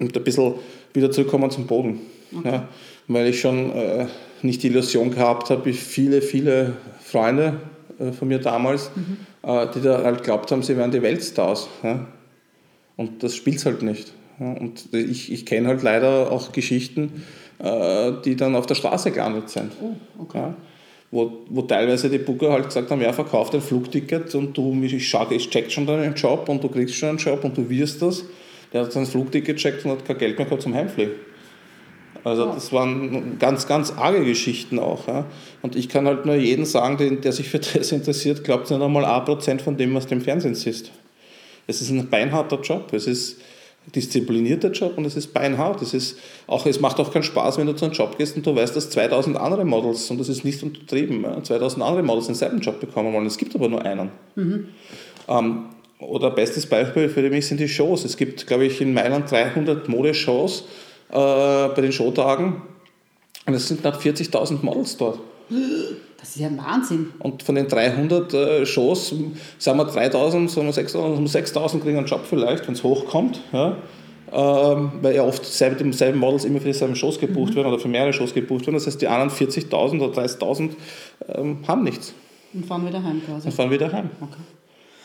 Und 0.00 0.16
ein 0.16 0.24
bisschen 0.24 0.54
wieder 0.92 1.12
zurückkommen 1.12 1.52
zum 1.52 1.68
Boden. 1.68 2.00
Okay. 2.36 2.48
Ja, 2.48 2.68
weil 3.06 3.28
ich 3.28 3.40
schon... 3.40 3.70
Äh, 3.76 4.06
nicht 4.44 4.62
die 4.62 4.68
Illusion 4.68 5.10
gehabt 5.10 5.50
habe, 5.50 5.64
wie 5.66 5.72
viele, 5.72 6.22
viele 6.22 6.74
Freunde 7.00 7.60
äh, 7.98 8.12
von 8.12 8.28
mir 8.28 8.38
damals, 8.38 8.90
mhm. 8.94 9.18
äh, 9.42 9.66
die 9.74 9.80
da 9.80 10.02
halt 10.02 10.24
glaubt 10.24 10.50
haben, 10.50 10.62
sie 10.62 10.76
wären 10.76 10.90
die 10.90 11.02
Weltstars. 11.02 11.68
Ja? 11.82 12.06
Und 12.96 13.22
das 13.22 13.36
spielt 13.36 13.64
halt 13.64 13.82
nicht. 13.82 14.12
Ja? 14.40 14.52
Und 14.52 14.92
ich, 14.92 15.32
ich 15.32 15.46
kenne 15.46 15.68
halt 15.68 15.82
leider 15.82 16.30
auch 16.32 16.52
Geschichten, 16.52 17.24
äh, 17.58 18.12
die 18.24 18.36
dann 18.36 18.56
auf 18.56 18.66
der 18.66 18.74
Straße 18.74 19.10
gelandet 19.10 19.50
sind. 19.50 19.72
Oh, 19.80 19.94
okay. 20.22 20.38
ja? 20.38 20.56
Wo, 21.10 21.30
wo 21.50 21.60
teilweise 21.62 22.08
die 22.08 22.16
Booker 22.16 22.50
halt 22.52 22.64
gesagt 22.64 22.90
haben, 22.90 23.02
ja, 23.02 23.12
verkauf 23.12 23.50
dein 23.50 23.60
Flugticket 23.60 24.34
und 24.34 24.56
du, 24.56 24.82
ich, 24.82 25.06
schau, 25.06 25.30
ich 25.30 25.50
check 25.50 25.70
schon 25.70 25.86
deinen 25.86 26.14
Job 26.14 26.48
und 26.48 26.64
du 26.64 26.68
kriegst 26.68 26.94
schon 26.94 27.10
einen 27.10 27.18
Job 27.18 27.44
und 27.44 27.54
du 27.56 27.68
wirst 27.68 28.00
das. 28.00 28.24
Der 28.72 28.84
hat 28.84 28.92
sein 28.92 29.04
Flugticket 29.04 29.56
gecheckt 29.56 29.84
und 29.84 29.90
hat 29.90 30.06
kein 30.06 30.16
Geld 30.16 30.38
mehr 30.38 30.46
gehabt 30.46 30.62
zum 30.62 30.74
Heimfliegen. 30.74 31.12
Also 32.24 32.46
das 32.46 32.72
waren 32.72 33.38
ganz, 33.38 33.66
ganz 33.66 33.92
arge 33.96 34.24
Geschichten 34.24 34.78
auch. 34.78 35.08
Ja. 35.08 35.24
Und 35.60 35.76
ich 35.76 35.88
kann 35.88 36.06
halt 36.06 36.24
nur 36.24 36.36
jeden 36.36 36.64
sagen, 36.64 37.20
der 37.20 37.32
sich 37.32 37.48
für 37.48 37.58
das 37.58 37.92
interessiert, 37.92 38.44
glaubt 38.44 38.70
nicht 38.70 38.80
einmal 38.80 39.04
ein 39.04 39.24
Prozent 39.24 39.62
von 39.62 39.76
dem, 39.76 39.94
was 39.94 40.06
du 40.06 40.14
im 40.14 40.20
Fernsehen 40.20 40.54
siehst. 40.54 40.90
Es 41.66 41.80
ist 41.80 41.90
ein 41.90 42.08
beinharter 42.08 42.60
Job, 42.60 42.92
es 42.92 43.06
ist 43.06 43.40
ein 43.86 43.92
disziplinierter 43.92 44.70
Job 44.70 44.96
und 44.96 45.04
es 45.04 45.16
ist 45.16 45.34
beinhart. 45.34 45.82
Es, 45.82 45.94
ist 45.94 46.18
auch, 46.46 46.66
es 46.66 46.80
macht 46.80 47.00
auch 47.00 47.12
keinen 47.12 47.22
Spaß, 47.22 47.58
wenn 47.58 47.66
du 47.66 47.74
zu 47.74 47.86
einem 47.86 47.94
Job 47.94 48.16
gehst 48.16 48.36
und 48.36 48.46
du 48.46 48.54
weißt, 48.54 48.76
dass 48.76 48.90
2000 48.90 49.36
andere 49.36 49.64
Models, 49.64 50.10
und 50.10 50.18
das 50.18 50.28
ist 50.28 50.44
nicht 50.44 50.62
untertrieben, 50.62 51.22
ja, 51.22 51.42
2000 51.42 51.82
andere 51.82 52.02
Models 52.02 52.26
denselben 52.26 52.60
Job 52.60 52.80
bekommen 52.80 53.12
wollen. 53.12 53.26
Es 53.26 53.38
gibt 53.38 53.54
aber 53.54 53.68
nur 53.68 53.84
einen. 53.84 54.10
Mhm. 54.36 54.68
Ähm, 55.28 55.64
oder 55.98 56.30
bestes 56.30 56.66
Beispiel 56.66 57.08
für 57.08 57.28
mich 57.30 57.46
sind 57.46 57.60
die 57.60 57.68
Shows. 57.68 58.04
Es 58.04 58.16
gibt, 58.16 58.46
glaube 58.46 58.64
ich, 58.64 58.80
in 58.80 58.92
Mailand 58.92 59.30
300 59.30 59.88
Modeshows 59.88 60.64
äh, 61.12 61.68
bei 61.74 61.80
den 61.80 61.92
Showtagen. 61.92 62.62
Und 63.46 63.54
es 63.54 63.68
sind 63.68 63.80
knapp 63.80 64.00
40.000 64.00 64.58
Models 64.62 64.96
dort. 64.96 65.18
Das 66.18 66.30
ist 66.30 66.36
ja 66.36 66.46
ein 66.46 66.58
Wahnsinn. 66.58 67.12
Und 67.18 67.42
von 67.42 67.56
den 67.56 67.68
300 67.68 68.32
äh, 68.32 68.66
Shows, 68.66 69.14
sagen 69.58 69.78
wir 69.78 69.84
3000, 69.84 70.50
sagen 70.50 70.66
wir 70.66 70.72
6000, 70.72 71.28
6000 71.28 71.82
kriegen 71.82 71.98
einen 71.98 72.06
Job 72.06 72.20
vielleicht, 72.28 72.66
wenn 72.66 72.74
es 72.74 72.82
hochkommt. 72.82 73.40
Ja? 73.52 73.76
Ähm, 74.32 74.92
weil 75.02 75.16
ja 75.16 75.24
oft 75.24 75.44
dieselben 75.44 76.18
Models 76.18 76.44
immer 76.44 76.60
für 76.60 76.68
dieselben 76.68 76.96
Shows 76.96 77.18
gebucht 77.18 77.52
mhm. 77.52 77.56
werden 77.56 77.72
oder 77.72 77.78
für 77.78 77.88
mehrere 77.88 78.12
Shows 78.12 78.32
gebucht 78.32 78.66
werden. 78.66 78.74
Das 78.74 78.86
heißt, 78.86 79.02
die 79.02 79.08
anderen 79.08 79.30
40.000 79.30 80.00
oder 80.00 80.22
30.000 80.22 80.70
ähm, 81.28 81.58
haben 81.66 81.82
nichts. 81.82 82.14
Und 82.54 82.64
fahren 82.64 82.86
wieder 82.86 83.02
heim 83.02 83.20
quasi. 83.26 83.48
Und 83.48 83.54
fahren 83.54 83.70
wieder 83.70 83.92
heim. 83.92 84.10
Okay. 84.20 84.40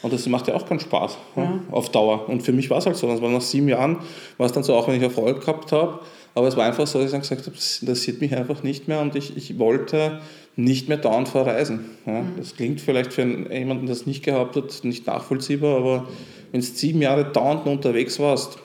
Und 0.02 0.14
das 0.14 0.28
macht 0.28 0.48
ja 0.48 0.56
auch 0.56 0.68
keinen 0.68 0.80
Spaß 0.80 1.18
ja. 1.36 1.60
auf 1.72 1.90
Dauer. 1.90 2.30
Und 2.30 2.44
für 2.44 2.54
mich 2.54 2.70
war 2.70 2.78
es 2.78 2.86
halt 2.86 2.96
so. 2.96 3.08
Das 3.08 3.22
war 3.22 3.30
nach 3.30 3.42
sieben 3.42 3.68
Jahren, 3.68 3.98
war 4.38 4.46
es 4.46 4.52
dann 4.52 4.64
so, 4.64 4.76
auch 4.76 4.88
wenn 4.88 4.96
ich 4.96 5.02
Erfolg 5.02 5.42
gehabt 5.42 5.72
habe. 5.72 6.00
Aber 6.36 6.48
es 6.48 6.56
war 6.56 6.66
einfach 6.66 6.86
so, 6.86 7.00
dass 7.00 7.08
ich 7.08 7.12
dann 7.12 7.22
gesagt 7.22 7.48
habe, 7.48 7.56
das 7.56 7.82
interessiert 7.82 8.22
mich 8.22 8.36
einfach 8.36 8.62
nicht 8.62 8.88
mehr 8.88 9.02
und 9.02 9.16
ich, 9.16 9.36
ich 9.36 9.58
wollte 9.58 10.22
nicht 10.56 10.88
mehr 10.88 10.98
dauernd 10.98 11.28
verreisen. 11.28 11.86
Ja. 12.06 12.22
Mhm. 12.22 12.34
Das 12.38 12.56
klingt 12.56 12.80
vielleicht 12.80 13.12
für 13.12 13.24
jemanden, 13.24 13.88
der 13.88 13.96
es 13.96 14.06
nicht 14.06 14.24
gehabt 14.24 14.56
hat, 14.56 14.84
nicht 14.84 15.08
nachvollziehbar, 15.08 15.78
aber 15.78 16.08
wenn 16.52 16.62
du 16.62 16.68
sieben 16.68 17.02
Jahre 17.02 17.32
dauernd 17.32 17.66
unterwegs 17.66 18.20
warst, 18.20 18.60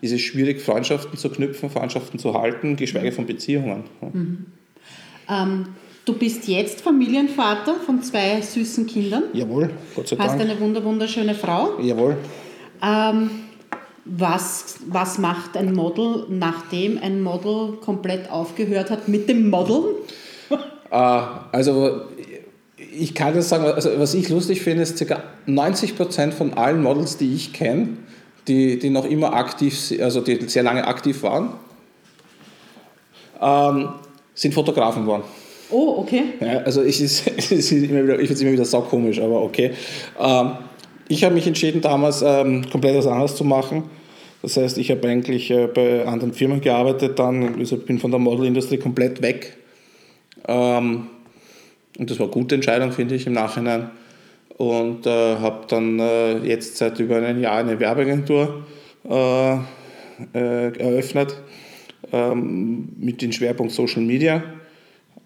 ist 0.00 0.12
es 0.12 0.20
schwierig, 0.20 0.60
Freundschaften 0.60 1.18
zu 1.18 1.28
knüpfen, 1.28 1.70
Freundschaften 1.70 2.18
zu 2.18 2.34
halten, 2.34 2.76
geschweige 2.76 3.12
von 3.12 3.26
Beziehungen. 3.26 3.84
Mhm. 4.00 4.46
Ähm, 5.28 5.66
Du 6.04 6.14
bist 6.14 6.48
jetzt 6.48 6.80
Familienvater 6.80 7.76
von 7.76 8.02
zwei 8.02 8.40
süßen 8.40 8.86
Kindern. 8.86 9.24
Jawohl, 9.32 9.70
Gott 9.94 10.08
sei 10.08 10.16
Dank. 10.16 10.30
Hast 10.30 10.40
eine 10.40 10.58
wunderschöne 10.58 11.34
Frau. 11.34 11.78
Jawohl. 11.80 12.16
Ähm, 12.82 13.30
was, 14.04 14.78
was 14.88 15.18
macht 15.18 15.56
ein 15.56 15.72
Model, 15.72 16.26
nachdem 16.28 16.98
ein 17.00 17.22
Model 17.22 17.76
komplett 17.80 18.28
aufgehört 18.30 18.90
hat 18.90 19.06
mit 19.06 19.28
dem 19.28 19.48
Modeln? 19.48 19.94
Äh, 20.50 20.58
also 21.52 22.02
ich 22.76 23.14
kann 23.14 23.34
das 23.34 23.48
sagen, 23.48 23.64
also 23.64 23.90
was 23.96 24.14
ich 24.14 24.28
lustig 24.28 24.60
finde, 24.60 24.82
ist 24.82 25.06
ca. 25.06 25.22
90 25.46 25.96
Prozent 25.96 26.34
von 26.34 26.54
allen 26.54 26.82
Models, 26.82 27.16
die 27.16 27.32
ich 27.32 27.52
kenne, 27.52 27.90
die, 28.48 28.80
die 28.80 28.90
noch 28.90 29.04
immer 29.04 29.34
aktiv, 29.34 29.94
also 30.00 30.20
die 30.20 30.48
sehr 30.48 30.64
lange 30.64 30.84
aktiv 30.84 31.22
waren, 31.22 31.50
ähm, 33.40 33.90
sind 34.34 34.52
Fotografen 34.52 35.02
geworden. 35.02 35.22
Oh, 35.72 35.96
okay. 36.00 36.24
Ja, 36.40 36.58
also 36.58 36.82
ich, 36.82 37.02
ich 37.02 37.22
finde 37.46 37.60
es 37.60 38.40
immer 38.40 38.52
wieder 38.52 38.64
saukomisch, 38.64 39.20
aber 39.20 39.42
okay. 39.42 39.72
Ähm, 40.20 40.52
ich 41.08 41.24
habe 41.24 41.34
mich 41.34 41.46
entschieden, 41.46 41.80
damals 41.80 42.22
ähm, 42.22 42.68
komplett 42.70 42.96
was 42.96 43.06
anderes 43.06 43.34
zu 43.34 43.44
machen. 43.44 43.84
Das 44.42 44.56
heißt, 44.56 44.76
ich 44.78 44.90
habe 44.90 45.06
eigentlich 45.08 45.50
äh, 45.50 45.66
bei 45.66 46.04
anderen 46.04 46.32
Firmen 46.32 46.60
gearbeitet, 46.60 47.18
dann 47.18 47.58
also 47.58 47.76
bin 47.76 47.98
von 47.98 48.10
der 48.10 48.20
Modelindustrie 48.20 48.76
komplett 48.76 49.22
weg. 49.22 49.56
Ähm, 50.46 51.06
und 51.98 52.10
das 52.10 52.18
war 52.18 52.26
eine 52.26 52.32
gute 52.32 52.54
Entscheidung, 52.56 52.92
finde 52.92 53.14
ich, 53.14 53.26
im 53.26 53.32
Nachhinein. 53.32 53.90
Und 54.58 55.06
äh, 55.06 55.36
habe 55.36 55.66
dann 55.68 55.98
äh, 55.98 56.38
jetzt 56.38 56.76
seit 56.76 56.98
über 56.98 57.16
einem 57.16 57.40
Jahr 57.40 57.58
eine 57.58 57.80
Werbeagentur 57.80 58.64
äh, 59.08 59.54
äh, 60.34 60.78
eröffnet 60.78 61.36
ähm, 62.12 62.88
mit 62.98 63.22
dem 63.22 63.32
Schwerpunkt 63.32 63.72
Social 63.72 64.02
Media. 64.02 64.42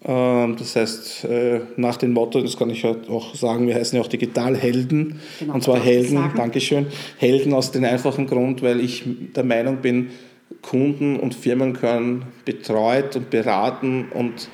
Ähm, 0.05 0.55
das 0.57 0.75
heißt, 0.75 1.25
äh, 1.25 1.61
nach 1.75 1.97
dem 1.97 2.13
Motto, 2.13 2.41
das 2.41 2.57
kann 2.57 2.69
ich 2.69 2.83
halt 2.83 3.09
auch 3.09 3.35
sagen, 3.35 3.67
wir 3.67 3.75
heißen 3.75 3.95
ja 3.97 4.03
auch 4.03 4.07
Digitalhelden. 4.07 5.19
Genau, 5.39 5.53
und 5.53 5.63
zwar 5.63 5.79
Helden, 5.79 6.31
Dankeschön, 6.35 6.87
Helden 7.17 7.53
aus 7.53 7.71
dem 7.71 7.83
einfachen 7.83 8.27
Grund, 8.27 8.61
weil 8.61 8.79
ich 8.79 9.03
der 9.35 9.43
Meinung 9.43 9.77
bin, 9.77 10.09
Kunden 10.61 11.17
und 11.17 11.35
Firmen 11.35 11.73
können 11.73 12.25
betreut 12.45 13.15
und 13.15 13.29
beraten 13.29 14.05
und 14.13 14.49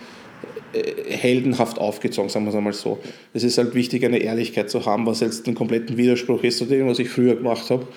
äh, 0.73 0.93
heldenhaft 1.07 1.77
aufgezogen, 1.77 2.29
sagen 2.29 2.45
wir 2.45 2.49
es 2.49 2.55
einmal 2.55 2.73
so. 2.73 2.99
Es 3.33 3.43
ist 3.43 3.57
halt 3.57 3.75
wichtig, 3.75 4.05
eine 4.05 4.19
Ehrlichkeit 4.19 4.69
zu 4.69 4.85
haben, 4.85 5.05
was 5.05 5.19
jetzt 5.19 5.47
ein 5.47 5.55
kompletten 5.55 5.97
Widerspruch 5.97 6.43
ist 6.43 6.57
zu 6.57 6.65
dem, 6.65 6.87
was 6.87 6.99
ich 6.99 7.09
früher 7.09 7.35
gemacht 7.35 7.69
habe. 7.69 7.87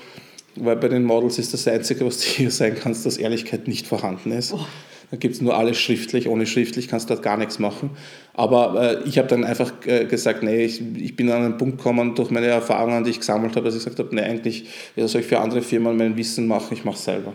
Weil 0.56 0.76
bei 0.76 0.88
den 0.88 1.04
Models 1.04 1.38
ist 1.38 1.52
das 1.52 1.68
Einzige, 1.68 2.06
was 2.06 2.18
du 2.18 2.24
hier 2.24 2.50
sein 2.50 2.74
kannst, 2.74 3.04
dass 3.06 3.18
Ehrlichkeit 3.18 3.68
nicht 3.68 3.86
vorhanden 3.86 4.32
ist. 4.32 4.54
Oh. 4.54 4.60
Da 5.10 5.16
gibt 5.16 5.34
es 5.34 5.40
nur 5.40 5.56
alles 5.56 5.78
schriftlich. 5.78 6.28
Ohne 6.28 6.46
schriftlich 6.46 6.88
kannst 6.88 7.08
du 7.08 7.14
dort 7.14 7.22
gar 7.22 7.36
nichts 7.36 7.58
machen. 7.58 7.90
Aber 8.34 9.02
äh, 9.04 9.08
ich 9.08 9.18
habe 9.18 9.28
dann 9.28 9.44
einfach 9.44 9.72
äh, 9.86 10.04
gesagt, 10.04 10.42
nee, 10.42 10.64
ich, 10.64 10.82
ich, 10.96 11.14
bin 11.14 11.30
an 11.30 11.42
einen 11.42 11.56
Punkt 11.58 11.78
gekommen 11.78 12.14
durch 12.14 12.30
meine 12.30 12.46
Erfahrungen, 12.46 13.04
die 13.04 13.10
ich 13.10 13.20
gesammelt 13.20 13.54
habe, 13.56 13.66
dass 13.66 13.74
ich 13.74 13.84
gesagt 13.84 13.98
habe, 13.98 14.14
nee, 14.14 14.22
eigentlich 14.22 14.64
ja, 14.96 15.06
soll 15.06 15.20
ich 15.20 15.26
für 15.26 15.38
andere 15.38 15.62
Firmen 15.62 15.96
mein 15.96 16.16
Wissen 16.16 16.46
machen, 16.46 16.68
ich 16.72 16.84
mache 16.84 16.96
es 16.96 17.04
selber. 17.04 17.32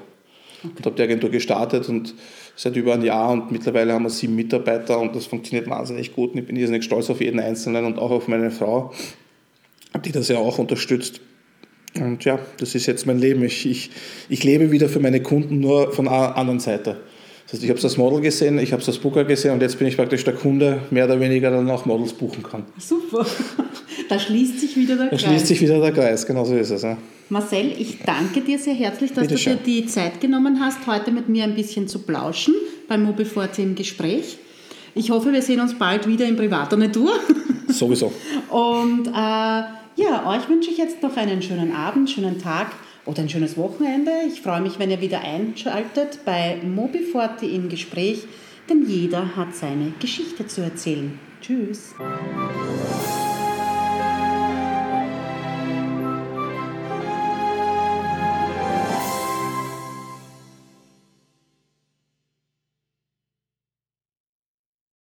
Okay. 0.64 0.74
Und 0.78 0.86
habe 0.86 0.96
die 0.96 1.02
Agentur 1.02 1.30
gestartet 1.32 1.90
und 1.90 2.14
seit 2.56 2.76
über 2.76 2.94
ein 2.94 3.02
Jahr 3.02 3.32
und 3.32 3.52
mittlerweile 3.52 3.94
haben 3.94 4.04
wir 4.04 4.10
sieben 4.10 4.36
Mitarbeiter 4.36 5.00
und 5.00 5.16
das 5.16 5.26
funktioniert 5.26 5.70
wahnsinnig 5.70 6.14
gut. 6.14 6.34
Und 6.34 6.40
ich 6.40 6.46
bin 6.46 6.56
irrsinnig 6.56 6.84
stolz 6.84 7.10
auf 7.10 7.22
jeden 7.22 7.40
Einzelnen 7.40 7.86
und 7.86 7.98
auch 7.98 8.12
auf 8.12 8.28
meine 8.28 8.52
Frau, 8.52 8.92
die 10.06 10.12
das 10.12 10.28
ja 10.28 10.38
auch 10.38 10.60
unterstützt. 10.60 11.22
Und 11.96 12.24
ja, 12.26 12.40
das 12.60 12.76
ist 12.76 12.86
jetzt 12.86 13.08
mein 13.08 13.20
Leben. 13.20 13.44
Ich, 13.44 13.66
ich, 13.66 13.92
ich 14.30 14.44
lebe 14.44 14.72
wieder 14.72 14.88
für 14.88 15.00
meine 15.00 15.22
Kunden 15.22 15.60
nur 15.60 15.92
von 15.92 16.06
der 16.06 16.38
anderen 16.38 16.60
Seite. 16.60 17.02
Das 17.52 17.60
heißt, 17.60 17.64
ich 17.66 17.70
habe 17.70 17.82
das 17.82 17.98
Model 17.98 18.22
gesehen, 18.22 18.60
ich 18.60 18.72
habe 18.72 18.82
das 18.82 18.98
Booker 18.98 19.26
gesehen 19.26 19.52
und 19.52 19.62
jetzt 19.62 19.78
bin 19.78 19.86
ich 19.86 19.98
praktisch 19.98 20.24
der 20.24 20.34
Kunde, 20.34 20.84
mehr 20.90 21.04
oder 21.04 21.20
weniger 21.20 21.52
dann 21.52 21.70
auch 21.70 21.86
Models 21.86 22.14
buchen 22.14 22.44
kann. 22.44 22.64
Super. 22.78 23.26
Da 24.08 24.18
schließt 24.18 24.62
sich 24.62 24.78
wieder 24.78 24.96
der 24.96 25.10
Kreis. 25.10 25.22
Da 25.22 25.28
schließt 25.28 25.48
sich 25.48 25.62
wieder 25.62 25.82
der 25.82 25.92
Kreis, 25.92 26.26
genau 26.26 26.46
so 26.46 26.56
ist 26.56 26.70
es. 26.70 26.84
Ja. 26.84 26.98
Marcel, 27.28 27.74
ich 27.78 28.00
danke 28.06 28.40
dir 28.40 28.58
sehr 28.58 28.74
herzlich, 28.74 29.12
dass 29.12 29.28
Bitte 29.28 29.36
du 29.36 29.56
dir 29.56 29.56
die 29.56 29.86
Zeit 29.86 30.22
genommen 30.22 30.62
hast, 30.62 30.88
heute 30.88 31.12
mit 31.12 31.28
mir 31.28 31.44
ein 31.44 31.54
bisschen 31.54 31.90
zu 31.90 32.00
plauschen 32.00 32.54
beim 32.88 33.04
Mobiforte 33.04 33.62
im 33.62 33.76
Gespräch. 33.76 34.38
Ich 34.96 35.12
hoffe, 35.12 35.34
wir 35.34 35.42
sehen 35.42 35.60
uns 35.60 35.78
bald 35.78 36.08
wieder 36.08 36.26
in 36.26 36.38
privater 36.38 36.78
Natur. 36.78 37.12
Sowieso. 37.68 38.14
Und 38.50 39.08
äh, 39.08 39.12
ja, 39.12 40.26
euch 40.26 40.48
wünsche 40.48 40.72
ich 40.72 40.78
jetzt 40.78 41.04
noch 41.04 41.18
einen 41.18 41.42
schönen 41.42 41.76
Abend, 41.76 42.10
schönen 42.10 42.42
Tag 42.42 42.68
oder 43.06 43.22
ein 43.22 43.30
schönes 43.30 43.58
Wochenende. 43.58 44.12
Ich 44.28 44.42
freue 44.42 44.62
mich, 44.62 44.80
wenn 44.80 44.92
ihr 44.92 45.02
wieder 45.02 45.22
einschaltet 45.22 46.20
bei 46.26 46.58
Mobiforte 46.64 47.46
im 47.46 47.70
Gespräch, 47.70 48.26
denn 48.70 48.86
jeder 48.88 49.36
hat 49.36 49.56
seine 49.56 49.94
Geschichte 50.00 50.48
zu 50.48 50.62
erzählen. 50.62 51.20
Tschüss. 51.42 51.96